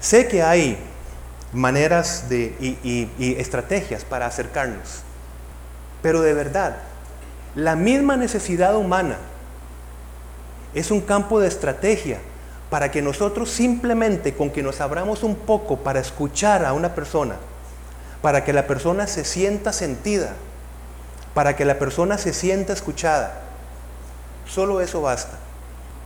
[0.00, 0.76] Sé que hay
[1.54, 5.02] maneras de, y, y estrategias para acercarnos,
[6.02, 6.76] pero de verdad,
[7.54, 9.16] la misma necesidad humana
[10.74, 12.18] es un campo de estrategia
[12.70, 17.36] para que nosotros simplemente con que nos abramos un poco para escuchar a una persona,
[18.22, 20.32] para que la persona se sienta sentida,
[21.34, 23.42] para que la persona se sienta escuchada,
[24.46, 25.36] solo eso basta.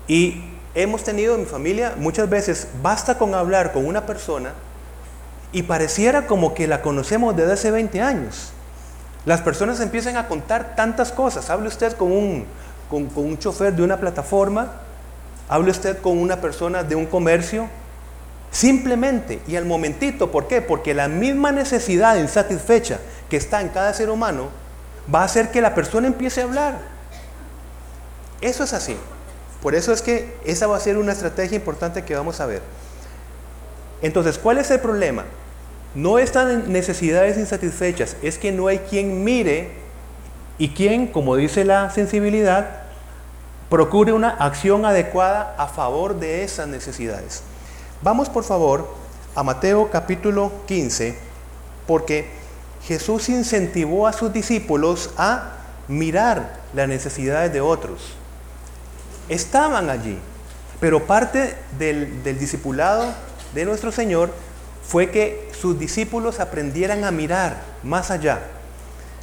[0.09, 0.43] Y
[0.75, 4.53] hemos tenido en mi familia muchas veces, basta con hablar con una persona
[5.53, 8.53] y pareciera como que la conocemos desde hace 20 años.
[9.27, 11.51] Las personas empiezan a contar tantas cosas.
[11.51, 12.47] Hable usted con un,
[12.89, 14.71] con, un chofer de una plataforma,
[15.49, 17.69] hable usted con una persona de un comercio,
[18.53, 20.31] simplemente y al momentito.
[20.31, 20.63] ¿Por qué?
[20.63, 24.49] Porque la misma necesidad insatisfecha que está en cada ser humano
[25.13, 26.79] va a hacer que la persona empiece a hablar.
[28.41, 28.97] Eso es así.
[29.61, 32.63] Por eso es que esa va a ser una estrategia importante que vamos a ver.
[34.03, 35.25] Entonces, ¿cuál es el problema?
[35.97, 39.71] No están necesidades insatisfechas, es que no hay quien mire
[40.59, 42.83] y quien, como dice la sensibilidad,
[43.71, 47.43] procure una acción adecuada a favor de esas necesidades.
[48.03, 48.95] Vamos por favor
[49.35, 51.17] a Mateo capítulo 15,
[51.87, 52.29] porque
[52.83, 55.55] Jesús incentivó a sus discípulos a
[55.89, 58.13] mirar las necesidades de otros.
[59.31, 60.19] Estaban allí,
[60.79, 63.15] pero parte del, del discipulado
[63.55, 64.31] de nuestro Señor
[64.87, 68.41] fue que sus discípulos aprendieran a mirar más allá.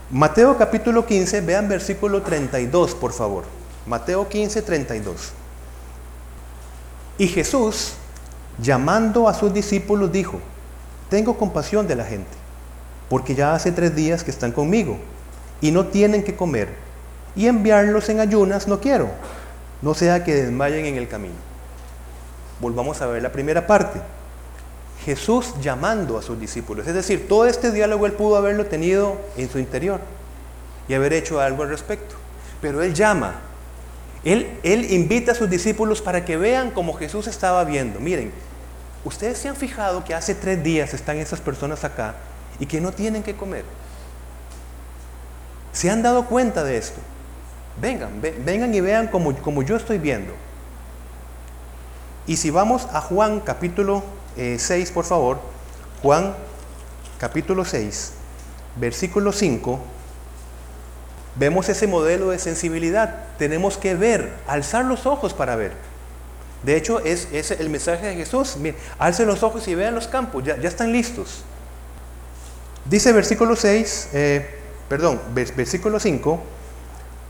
[0.09, 3.45] Mateo capítulo 15, vean versículo 32, por favor.
[3.85, 5.31] Mateo 15, 32.
[7.17, 7.93] Y Jesús,
[8.59, 10.39] llamando a sus discípulos, dijo,
[11.09, 12.31] tengo compasión de la gente,
[13.09, 14.97] porque ya hace tres días que están conmigo
[15.61, 16.69] y no tienen que comer,
[17.35, 19.09] y enviarlos en ayunas no quiero,
[19.81, 21.35] no sea que desmayen en el camino.
[22.59, 23.99] Volvamos a ver la primera parte.
[25.03, 26.87] Jesús llamando a sus discípulos.
[26.87, 29.99] Es decir, todo este diálogo él pudo haberlo tenido en su interior
[30.87, 32.15] y haber hecho algo al respecto.
[32.61, 33.41] Pero él llama,
[34.23, 37.99] él, él invita a sus discípulos para que vean como Jesús estaba viendo.
[37.99, 38.31] Miren,
[39.03, 42.15] ustedes se han fijado que hace tres días están esas personas acá
[42.59, 43.65] y que no tienen que comer.
[45.73, 46.99] ¿Se han dado cuenta de esto?
[47.81, 50.33] Vengan, vengan y vean como, como yo estoy viendo.
[52.25, 54.03] Y si vamos a Juan capítulo
[54.35, 55.39] 6, eh, por favor,
[56.01, 56.35] Juan
[57.19, 58.11] capítulo 6,
[58.75, 59.79] versículo 5,
[61.35, 63.27] vemos ese modelo de sensibilidad.
[63.37, 65.73] Tenemos que ver, alzar los ojos para ver.
[66.63, 68.57] De hecho, es, el mensaje de Jesús.
[68.57, 71.43] Miren, alcen los ojos y vean los campos, ya, ya están listos.
[72.85, 76.41] Dice versículo 6, eh, perdón, versículo 5,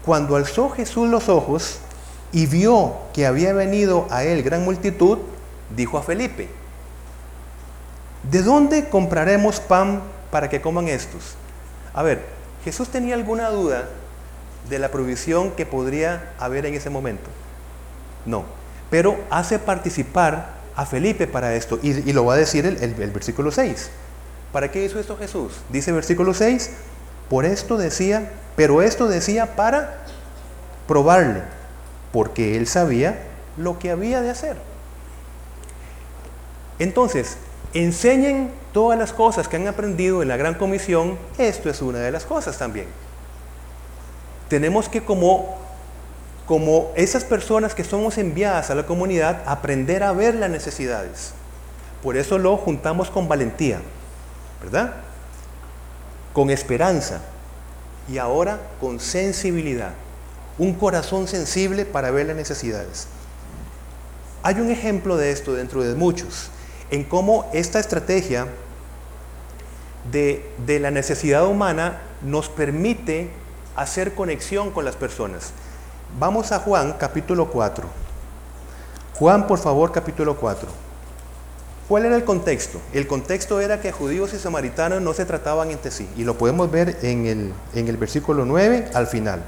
[0.03, 1.77] cuando alzó Jesús los ojos
[2.31, 5.19] y vio que había venido a él gran multitud,
[5.75, 6.49] dijo a Felipe,
[8.23, 11.35] ¿de dónde compraremos pan para que coman estos?
[11.93, 12.33] A ver,
[12.63, 13.89] ¿Jesús tenía alguna duda
[14.69, 17.29] de la provisión que podría haber en ese momento?
[18.25, 18.45] No,
[18.89, 23.51] pero hace participar a Felipe para esto y, lo va a decir el, el versículo
[23.51, 23.89] 6.
[24.53, 25.53] ¿Para qué hizo esto Jesús?
[25.69, 26.71] Dice versículo 6,
[27.29, 30.05] por esto decía, pero esto decía para
[30.87, 31.41] probarle,
[32.13, 33.23] porque él sabía
[33.57, 34.55] lo que había de hacer.
[36.79, 37.37] Entonces,
[37.73, 42.11] enseñen todas las cosas que han aprendido en la gran comisión, esto es una de
[42.11, 42.87] las cosas también.
[44.47, 45.57] Tenemos que como,
[46.45, 51.33] como esas personas que somos enviadas a la comunidad, aprender a ver las necesidades.
[52.03, 53.79] Por eso lo juntamos con valentía,
[54.61, 54.93] ¿verdad?
[56.33, 57.21] Con esperanza
[58.07, 59.93] y ahora con sensibilidad.
[60.59, 63.07] Un corazón sensible para ver las necesidades.
[64.43, 66.51] Hay un ejemplo de esto dentro de muchos
[66.91, 68.47] en cómo esta estrategia
[70.11, 73.29] de, la necesidad humana nos permite
[73.75, 75.51] hacer conexión con las personas.
[76.19, 77.87] Vamos a Juan capítulo 4.
[79.15, 80.67] Juan, por favor, capítulo 4.
[81.87, 82.79] ¿Cuál era el contexto?
[82.93, 86.07] El contexto era que judíos y samaritanos no se trataban entre sí.
[86.15, 89.43] Y lo podemos ver en el, en el versículo 9 al final.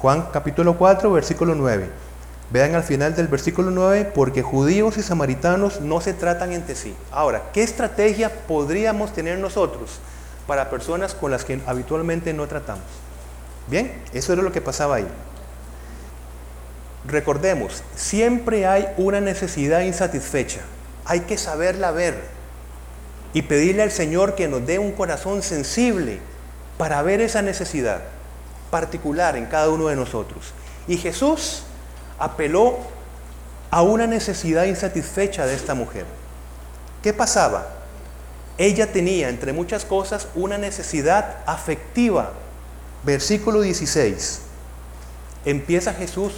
[0.00, 1.88] Juan capítulo 4, versículo 9.
[2.54, 6.94] Vean al final del versículo 9, porque judíos y samaritanos no se tratan entre sí.
[7.10, 9.98] Ahora, ¿qué estrategia podríamos tener nosotros
[10.46, 12.84] para personas con las que habitualmente no tratamos?
[13.66, 15.06] Bien, eso era lo que pasaba ahí.
[17.08, 20.60] Recordemos, siempre hay una necesidad insatisfecha.
[21.06, 22.22] Hay que saberla ver
[23.32, 26.20] y pedirle al Señor que nos dé un corazón sensible
[26.78, 28.02] para ver esa necesidad
[28.70, 30.52] particular en cada uno de nosotros.
[30.86, 31.64] Y Jesús
[32.18, 32.78] apeló
[33.70, 36.06] a una necesidad insatisfecha de esta mujer.
[37.02, 37.66] ¿Qué pasaba?
[38.56, 42.32] Ella tenía, entre muchas cosas, una necesidad afectiva.
[43.02, 44.40] Versículo 16.
[45.44, 46.34] Empieza Jesús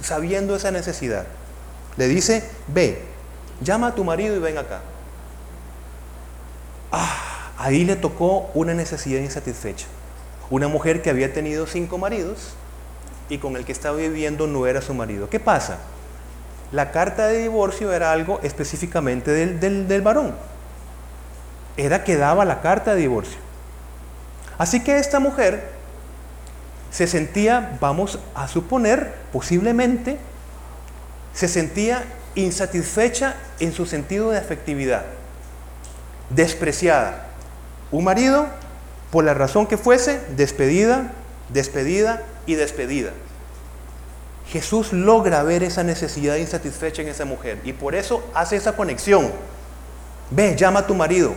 [0.00, 1.26] sabiendo esa necesidad.
[1.96, 3.02] Le dice, ve,
[3.60, 4.80] llama a tu marido y ven acá.
[6.90, 9.86] Ah, ahí le tocó una necesidad insatisfecha.
[10.50, 12.54] Una mujer que había tenido cinco maridos
[13.32, 15.30] y con el que estaba viviendo no era su marido.
[15.30, 15.78] ¿Qué pasa?
[16.70, 20.34] La carta de divorcio era algo específicamente del, del, varón.
[21.78, 23.38] Era que daba la carta de divorcio.
[24.58, 25.70] Así que esta mujer
[26.90, 30.18] se sentía, vamos a suponer, posiblemente,
[31.32, 35.04] se sentía insatisfecha en su sentido de afectividad,
[36.28, 37.28] despreciada.
[37.92, 38.46] Un marido,
[39.10, 41.12] por la razón que fuese, despedida,
[41.48, 43.12] despedida, y despedida.
[44.48, 49.30] Jesús logra ver esa necesidad insatisfecha en esa mujer y por eso hace esa conexión.
[50.30, 51.34] Ve, llama a tu marido.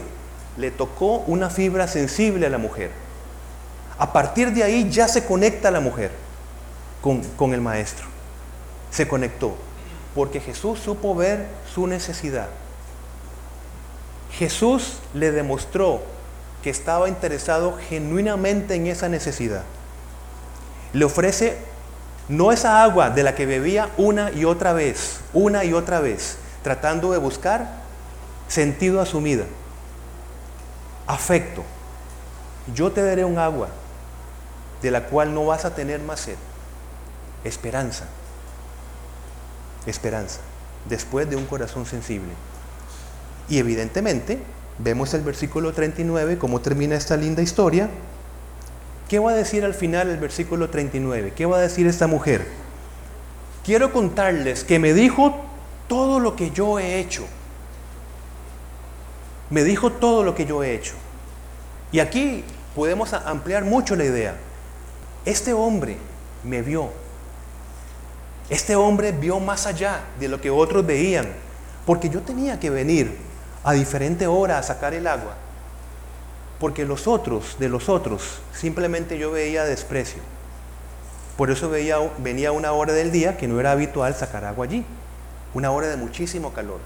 [0.57, 2.91] Le tocó una fibra sensible a la mujer.
[3.97, 6.11] A partir de ahí ya se conecta la mujer
[7.01, 8.05] con, con el maestro.
[8.91, 9.55] Se conectó
[10.13, 12.47] porque Jesús supo ver su necesidad.
[14.31, 16.01] Jesús le demostró
[16.63, 19.63] que estaba interesado genuinamente en esa necesidad
[20.95, 21.57] le ofrece
[22.29, 26.37] no esa agua de la que bebía una y otra vez, una y otra vez,
[26.63, 27.81] tratando de buscar
[28.47, 29.43] sentido a su vida,
[31.05, 31.63] afecto.
[32.73, 33.67] Yo te daré un agua
[34.81, 36.37] de la cual no vas a tener más sed.
[37.43, 38.05] Esperanza.
[39.85, 40.39] Esperanza.
[40.87, 42.31] Después de un corazón sensible.
[43.49, 44.39] Y evidentemente,
[44.79, 47.89] vemos el versículo 39, cómo termina esta linda historia.
[49.09, 51.33] ¿Qué va a decir al final el versículo 39?
[51.35, 52.47] ¿Qué va a decir esta mujer?
[53.63, 55.35] Quiero contarles que me dijo
[55.87, 57.25] todo lo que yo he hecho.
[59.49, 60.95] me dijo todo lo que yo he hecho.
[61.91, 62.43] Y aquí
[62.75, 64.35] podemos ampliar mucho la idea.
[65.23, 65.97] Este hombre
[66.43, 66.89] me vio.
[68.49, 71.27] Este hombre vio más allá de lo que otros veían,
[71.85, 73.17] porque yo tenía que venir
[73.63, 75.35] a diferente hora a sacar el agua,
[76.59, 80.21] porque los otros, de los otros, simplemente yo veía desprecio.
[81.37, 84.85] Por eso veía, venía una hora del día que no era habitual sacar agua allí,
[85.53, 86.79] una hora de muchísimo calor.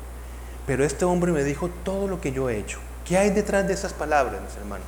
[0.66, 2.80] Pero este hombre me dijo todo lo que yo he hecho.
[3.06, 4.88] ¿Qué hay detrás de esas palabras, mis hermanos?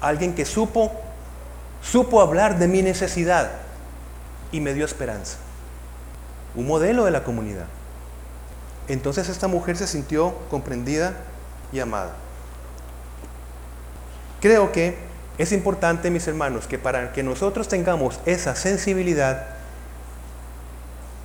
[0.00, 0.92] Alguien que supo,
[1.82, 3.50] supo hablar de mi necesidad
[4.52, 5.38] y me dio esperanza.
[6.54, 7.66] Un modelo de la comunidad.
[8.88, 11.14] Entonces esta mujer se sintió comprendida
[11.72, 12.14] y amada.
[14.40, 14.96] Creo que
[15.38, 19.46] es importante, mis hermanos, que para que nosotros tengamos esa sensibilidad,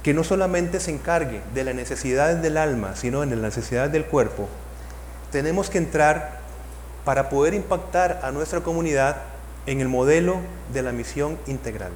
[0.04, 4.06] que no solamente se encargue de las necesidades del alma, sino de las necesidades del
[4.06, 4.48] cuerpo,
[5.32, 6.40] tenemos que entrar
[7.06, 9.18] para poder impactar a nuestra comunidad
[9.66, 10.38] en el modelo
[10.74, 11.92] de la misión integral.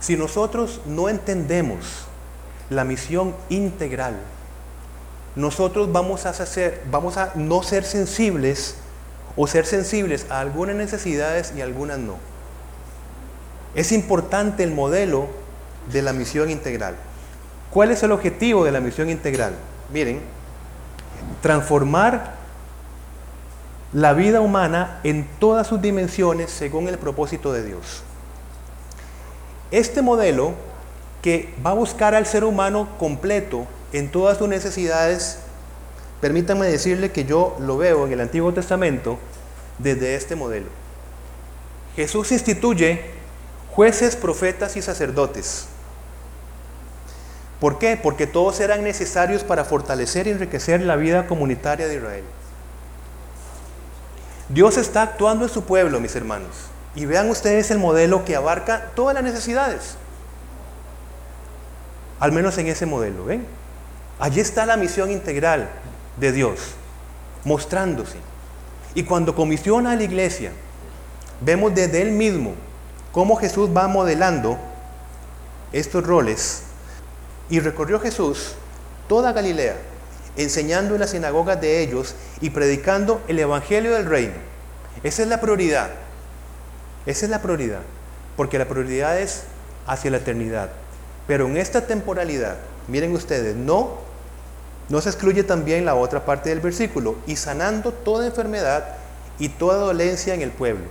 [0.00, 2.06] Si nosotros no entendemos
[2.70, 4.16] la misión integral,
[5.36, 8.76] nosotros vamos a, hacer, vamos a no ser sensibles
[9.36, 12.16] o ser sensibles a algunas necesidades y algunas no.
[13.74, 15.28] Es importante el modelo
[15.90, 16.96] de la misión integral.
[17.70, 19.54] ¿Cuál es el objetivo de la misión integral?
[19.92, 20.20] Miren,
[21.40, 22.34] transformar
[23.92, 28.02] la vida humana en todas sus dimensiones según el propósito de Dios.
[29.70, 30.52] Este modelo
[31.22, 35.38] que va a buscar al ser humano completo en todas sus necesidades,
[36.22, 39.18] permítanme decirle que yo lo veo en el Antiguo Testamento
[39.78, 40.68] desde este modelo.
[41.96, 43.02] Jesús instituye
[43.72, 45.66] jueces, profetas y sacerdotes.
[47.58, 47.98] ¿Por qué?
[48.00, 52.24] Porque todos eran necesarios para fortalecer y enriquecer la vida comunitaria de Israel.
[54.48, 56.50] Dios está actuando en su pueblo, mis hermanos.
[56.94, 59.96] Y vean ustedes el modelo que abarca todas las necesidades.
[62.20, 63.44] Al menos en ese modelo, ¿ven?
[64.20, 65.68] Allí está la misión integral
[66.16, 66.58] de Dios,
[67.44, 68.16] mostrándose.
[68.94, 70.52] Y cuando comisiona a la iglesia,
[71.40, 72.54] vemos desde Él mismo
[73.12, 74.58] cómo Jesús va modelando
[75.72, 76.62] estos roles.
[77.48, 78.54] Y recorrió Jesús
[79.08, 79.76] toda Galilea,
[80.36, 84.34] enseñando en las sinagogas de ellos y predicando el Evangelio del Reino.
[85.02, 85.90] Esa es la prioridad.
[87.06, 87.80] Esa es la prioridad.
[88.36, 89.44] Porque la prioridad es
[89.86, 90.70] hacia la eternidad.
[91.26, 92.56] Pero en esta temporalidad,
[92.88, 93.98] miren ustedes, no,
[94.92, 98.88] no se excluye también la otra parte del versículo, y sanando toda enfermedad
[99.38, 100.84] y toda dolencia en el pueblo.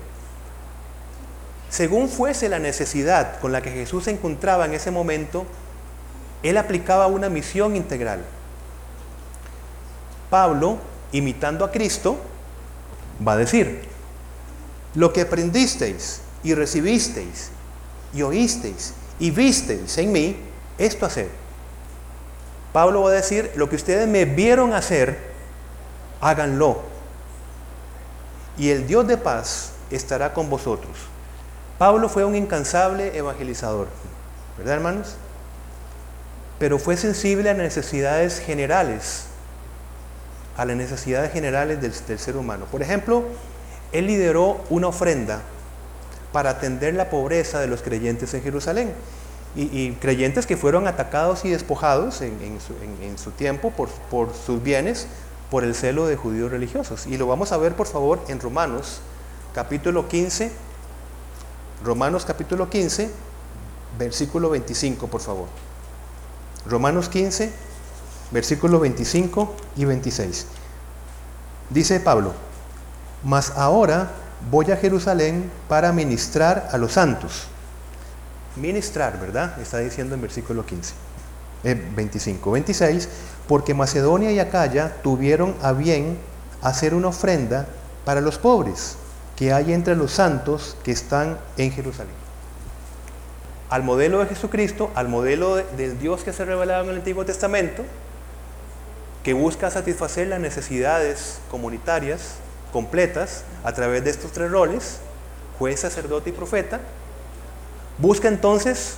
[1.70, 5.46] Según fuese la necesidad con la que Jesús se encontraba en ese momento,
[6.42, 8.26] él aplicaba una misión integral.
[10.32, 10.80] Pablo,
[11.12, 12.18] imitando a Cristo,
[13.26, 13.84] va a decir,
[14.96, 17.52] lo que aprendisteis y recibisteis
[18.16, 20.38] y oísteis y visteis en mí
[20.80, 21.41] esto hacer.
[22.74, 25.18] Pablo va a decir, lo que ustedes me vieron hacer,
[26.22, 26.82] háganlo.
[28.58, 30.92] Y el Dios de paz estará con vosotros.
[31.78, 33.88] Pablo fue un incansable evangelizador,
[34.58, 35.16] ¿verdad hermanos?
[36.60, 39.26] Pero fue sensible a necesidades generales,
[40.56, 42.66] a las necesidades generales del, del ser humano.
[42.72, 43.24] Por ejemplo,
[43.92, 45.42] él lideró una ofrenda
[46.32, 48.94] para atender la pobreza de los creyentes en Jerusalén.
[49.56, 52.60] Y, creyentes que fueron atacados y despojados en,
[53.18, 55.08] su, tiempo por, por, sus bienes
[55.50, 57.06] por el celo de judíos religiosos.
[57.06, 59.02] Y lo vamos a ver, por favor, en Romanos
[59.54, 60.52] capítulo 15.
[61.84, 63.10] Romanos capítulo 15,
[63.98, 65.48] versículo 25, por favor.
[66.66, 67.52] Romanos 15,
[68.32, 70.46] versículo 25 y 26.
[71.70, 72.34] Dice Pablo,
[73.24, 74.12] mas ahora
[74.50, 77.48] voy a Jerusalén para ministrar a los santos.
[78.56, 79.60] Ministrar, ¿verdad?
[79.62, 80.94] Está diciendo en versículo 15,
[81.96, 83.10] 25, 26,
[83.48, 86.18] porque Macedonia y Acaya tuvieron a bien
[86.62, 87.68] hacer una ofrenda
[88.06, 88.98] para los pobres
[89.36, 92.14] que hay entre los santos que están en Jerusalén.
[93.70, 97.84] Al modelo de Jesucristo, al modelo del Dios que se revelaba en el Antiguo Testamento,
[99.24, 102.36] que busca satisfacer las necesidades comunitarias
[102.74, 104.98] completas a través de estos tres roles,
[105.58, 106.82] juez, sacerdote y profeta,
[108.02, 108.98] busca entonces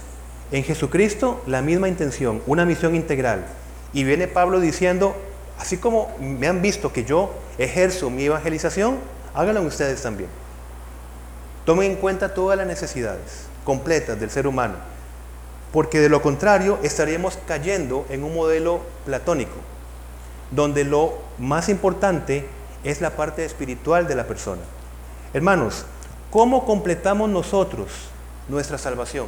[0.52, 3.46] en Jesucristo la misma intención, una misión integral.
[3.92, 5.16] Y viene Pablo diciendo,
[5.60, 8.98] así como me han visto que yo ejerzo mi evangelización,
[9.36, 10.30] háganlo ustedes también.
[11.66, 14.76] Tomen en cuenta todas las necesidades completas del ser humano,
[15.72, 19.56] porque de lo contrario estaríamos cayendo en un modelo platónico,
[20.52, 22.48] donde lo más importante
[22.84, 24.62] es la parte espiritual de la persona.
[25.34, 25.86] Hermanos,
[26.32, 28.13] ¿cómo completamos nosotros
[28.48, 29.28] nuestra salvación?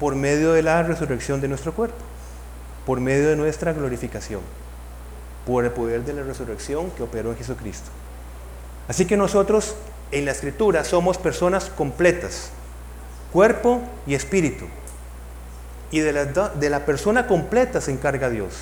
[0.00, 1.96] Por medio de la resurrección de nuestro cuerpo,
[2.86, 4.40] por medio de nuestra glorificación,
[5.46, 7.90] por el poder de la resurrección que operó en Jesucristo.
[8.86, 9.74] Así que nosotros
[10.10, 12.50] en la escritura somos personas completas,
[13.32, 14.66] cuerpo y espíritu.
[15.90, 18.54] Y de la, de la persona completa se encarga Dios,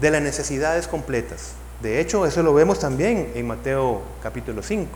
[0.00, 1.52] de las necesidades completas.
[1.82, 4.88] De hecho, eso lo vemos también en Mateo capítulo 5.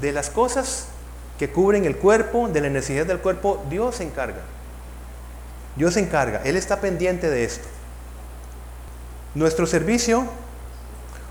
[0.00, 0.88] De las cosas
[1.40, 4.42] que cubren el cuerpo, de la necesidad del cuerpo, Dios se encarga.
[5.74, 7.66] Dios se encarga, Él está pendiente de esto.
[9.34, 10.26] Nuestro servicio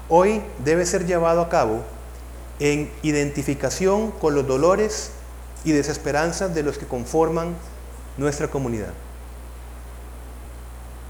[0.07, 1.83] hoy debe ser llevado a cabo
[2.57, 5.11] en identificación con los dolores
[5.63, 7.53] y desesperanzas de los que conforman
[8.17, 8.93] nuestra comunidad.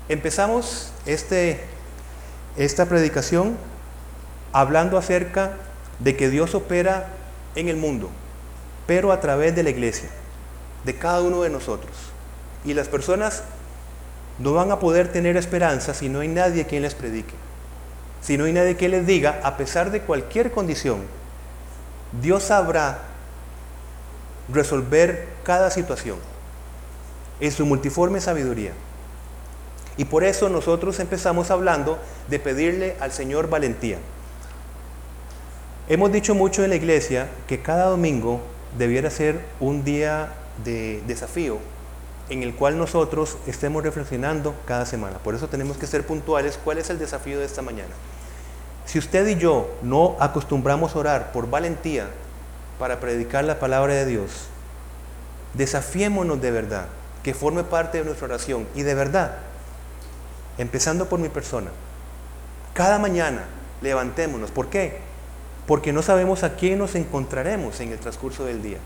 [0.10, 1.62] Empezamos este,
[2.58, 3.56] esta predicación
[4.52, 5.54] hablando acerca
[6.00, 7.08] de que Dios opera
[7.56, 8.10] en el mundo,
[8.90, 10.10] pero a través de la iglesia,
[10.84, 11.92] de cada uno de nosotros.
[12.66, 13.44] Y las personas
[14.40, 17.36] no van a poder tener esperanza si no hay nadie quien les predique,
[18.20, 21.04] si no hay nadie que les diga, a pesar de cualquier condición,
[22.20, 23.02] Dios sabrá
[24.52, 26.18] resolver cada situación
[27.40, 28.72] en su multiforme sabiduría.
[29.98, 34.00] Y por eso nosotros empezamos hablando de pedirle al Señor valentía.
[35.88, 38.42] Hemos dicho mucho en la iglesia que cada domingo
[38.78, 41.60] debiera ser un día de desafío
[42.30, 45.18] en el cual nosotros estemos reflexionando cada semana.
[45.18, 46.60] Por eso tenemos que ser puntuales.
[46.64, 47.90] ¿Cuál es el desafío de esta mañana?
[48.86, 52.08] Si usted y yo no acostumbramos a orar por valentía
[52.78, 54.48] para predicar la palabra de Dios,
[55.54, 56.86] desafiémonos de verdad,
[57.24, 58.68] que forme parte de nuestra oración.
[58.76, 59.38] Y de verdad,
[60.58, 61.72] empezando por mi persona,
[62.74, 63.46] cada mañana
[63.82, 64.52] levantémonos.
[64.52, 65.00] ¿Por qué?
[65.70, 68.80] Porque no sabemos a quién nos encontraremos en el transcurso del día.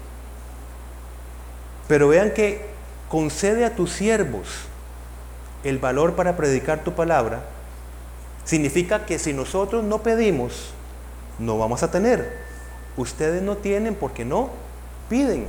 [1.88, 2.68] Pero vean que
[3.10, 4.48] concede a tus siervos
[5.64, 7.44] el valor para predicar tu palabra
[8.46, 10.72] Significa que si nosotros no pedimos,
[11.40, 12.38] no vamos a tener.
[12.98, 14.50] Ustedes no tienen porque no
[15.10, 15.48] piden.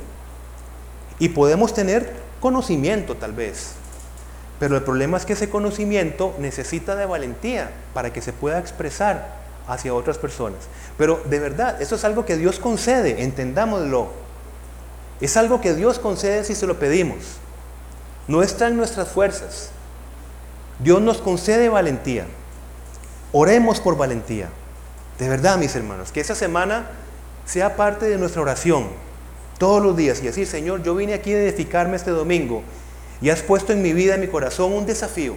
[1.19, 3.73] Y podemos tener conocimiento tal vez.
[4.61, 9.44] Pero el problema es que ese conocimiento necesita de valentía para que se pueda expresar
[9.67, 10.61] hacia otras personas.
[10.99, 14.09] Pero de verdad, eso es algo que Dios concede, entendámoslo.
[15.21, 17.19] Es algo que Dios concede si se lo pedimos.
[18.29, 19.71] No está en nuestras fuerzas.
[20.79, 22.27] Dios nos concede valentía.
[23.33, 24.49] Oremos por valentía.
[25.19, 26.87] De verdad, mis hermanos, que esa semana
[27.47, 28.89] sea parte de nuestra oración
[29.59, 32.63] todos los días y decir, Señor, yo vine aquí a edificarme este domingo
[33.21, 35.35] y has puesto en mi vida, en mi corazón, un desafío.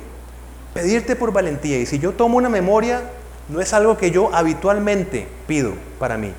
[0.74, 1.78] Pedirte por valentía.
[1.78, 3.04] Y si yo tomo una memoria,
[3.50, 6.34] no es algo que yo habitualmente pido para mí.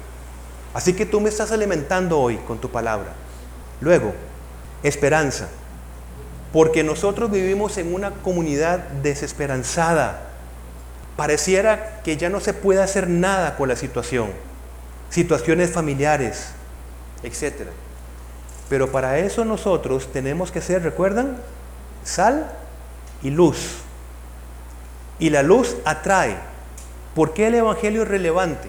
[0.74, 3.12] Así que tú me estás alimentando hoy con tu palabra.
[3.80, 4.14] Luego,
[4.82, 5.48] esperanza.
[6.52, 10.28] Porque nosotros vivimos en una comunidad desesperanzada
[11.18, 14.30] Pareciera que ya no se puede hacer nada con la situación,
[15.10, 16.50] situaciones familiares,
[17.24, 17.70] etc.
[18.68, 21.38] Pero para eso nosotros tenemos que ser, ¿recuerdan?
[22.04, 22.48] Sal
[23.20, 23.78] y luz.
[25.18, 26.36] Y la luz atrae.
[27.18, 28.68] ¿Por qué el Evangelio es relevante?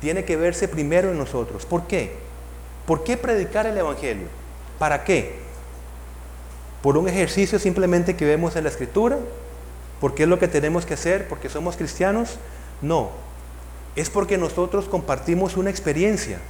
[0.00, 1.64] Tiene que verse primero en nosotros.
[1.64, 2.16] ¿Por qué?
[2.84, 4.26] ¿Por qué predicar el Evangelio?
[4.80, 5.36] ¿Para qué?
[6.82, 9.18] ¿Por un ejercicio simplemente que vemos en la Escritura?
[10.00, 12.36] porque es lo que tenemos que hacer, porque somos cristianos.
[12.82, 13.08] No,
[13.96, 16.40] es porque nosotros compartimos una experiencia.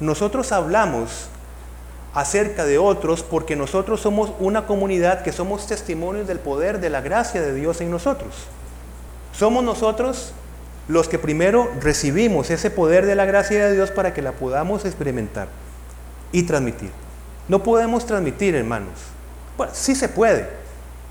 [0.00, 1.28] Nosotros hablamos
[2.14, 7.02] acerca de otros porque nosotros somos una comunidad que somos testimonios del poder de la
[7.02, 8.46] gracia de Dios en nosotros.
[9.32, 10.32] Somos nosotros
[10.88, 14.84] los que primero recibimos ese poder de la gracia de Dios para que la podamos
[14.84, 15.48] experimentar
[16.32, 16.90] y transmitir.
[17.48, 18.92] No podemos transmitir, hermanos.
[19.56, 20.48] Bueno, sí se puede,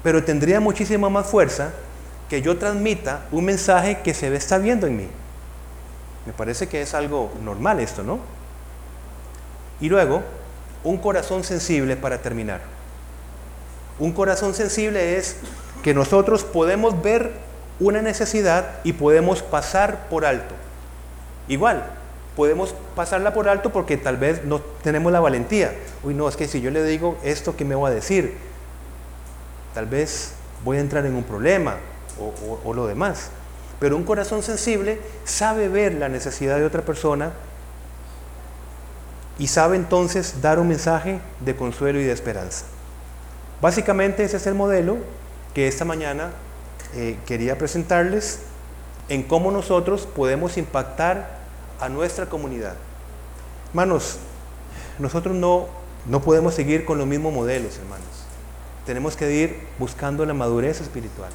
[0.03, 1.71] pero tendría muchísima más fuerza
[2.29, 5.07] que yo transmita un mensaje que se está viendo en mí.
[6.25, 8.19] Me parece que es algo normal esto, ¿no?
[9.79, 10.21] Y luego,
[10.83, 12.61] un corazón sensible para terminar.
[13.99, 15.37] Un corazón sensible es
[15.83, 17.33] que nosotros podemos ver
[17.79, 20.55] una necesidad y podemos pasar por alto.
[21.47, 21.83] Igual,
[22.35, 25.73] podemos pasarla por alto porque tal vez no tenemos la valentía.
[26.03, 28.51] Uy, no, es que si yo le digo esto, ¿qué me va a decir?
[29.73, 31.77] tal vez voy a entrar en un problema
[32.63, 33.29] o, lo demás.
[33.79, 37.31] Pero un corazón sensible sabe ver la necesidad de otra persona
[39.39, 42.65] y sabe entonces dar un mensaje de consuelo y de esperanza.
[43.59, 44.97] Básicamente ese es el modelo
[45.55, 46.29] que esta mañana
[46.95, 48.39] eh, quería presentarles
[49.09, 51.39] en cómo nosotros podemos impactar
[51.79, 52.75] a nuestra comunidad.
[53.69, 54.17] Hermanos,
[54.99, 55.67] nosotros no,
[56.07, 58.07] no podemos seguir con los mismos modelos, hermanos.
[58.85, 61.31] Tenemos que ir buscando la madurez espiritual.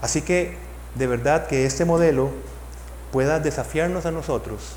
[0.00, 0.56] Así que
[0.94, 2.30] de verdad que este modelo
[3.12, 4.76] pueda desafiarnos a nosotros,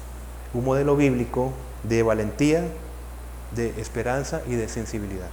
[0.53, 1.53] un modelo bíblico
[1.83, 2.63] de valentía,
[3.55, 5.29] de esperanza y de sensibilidad.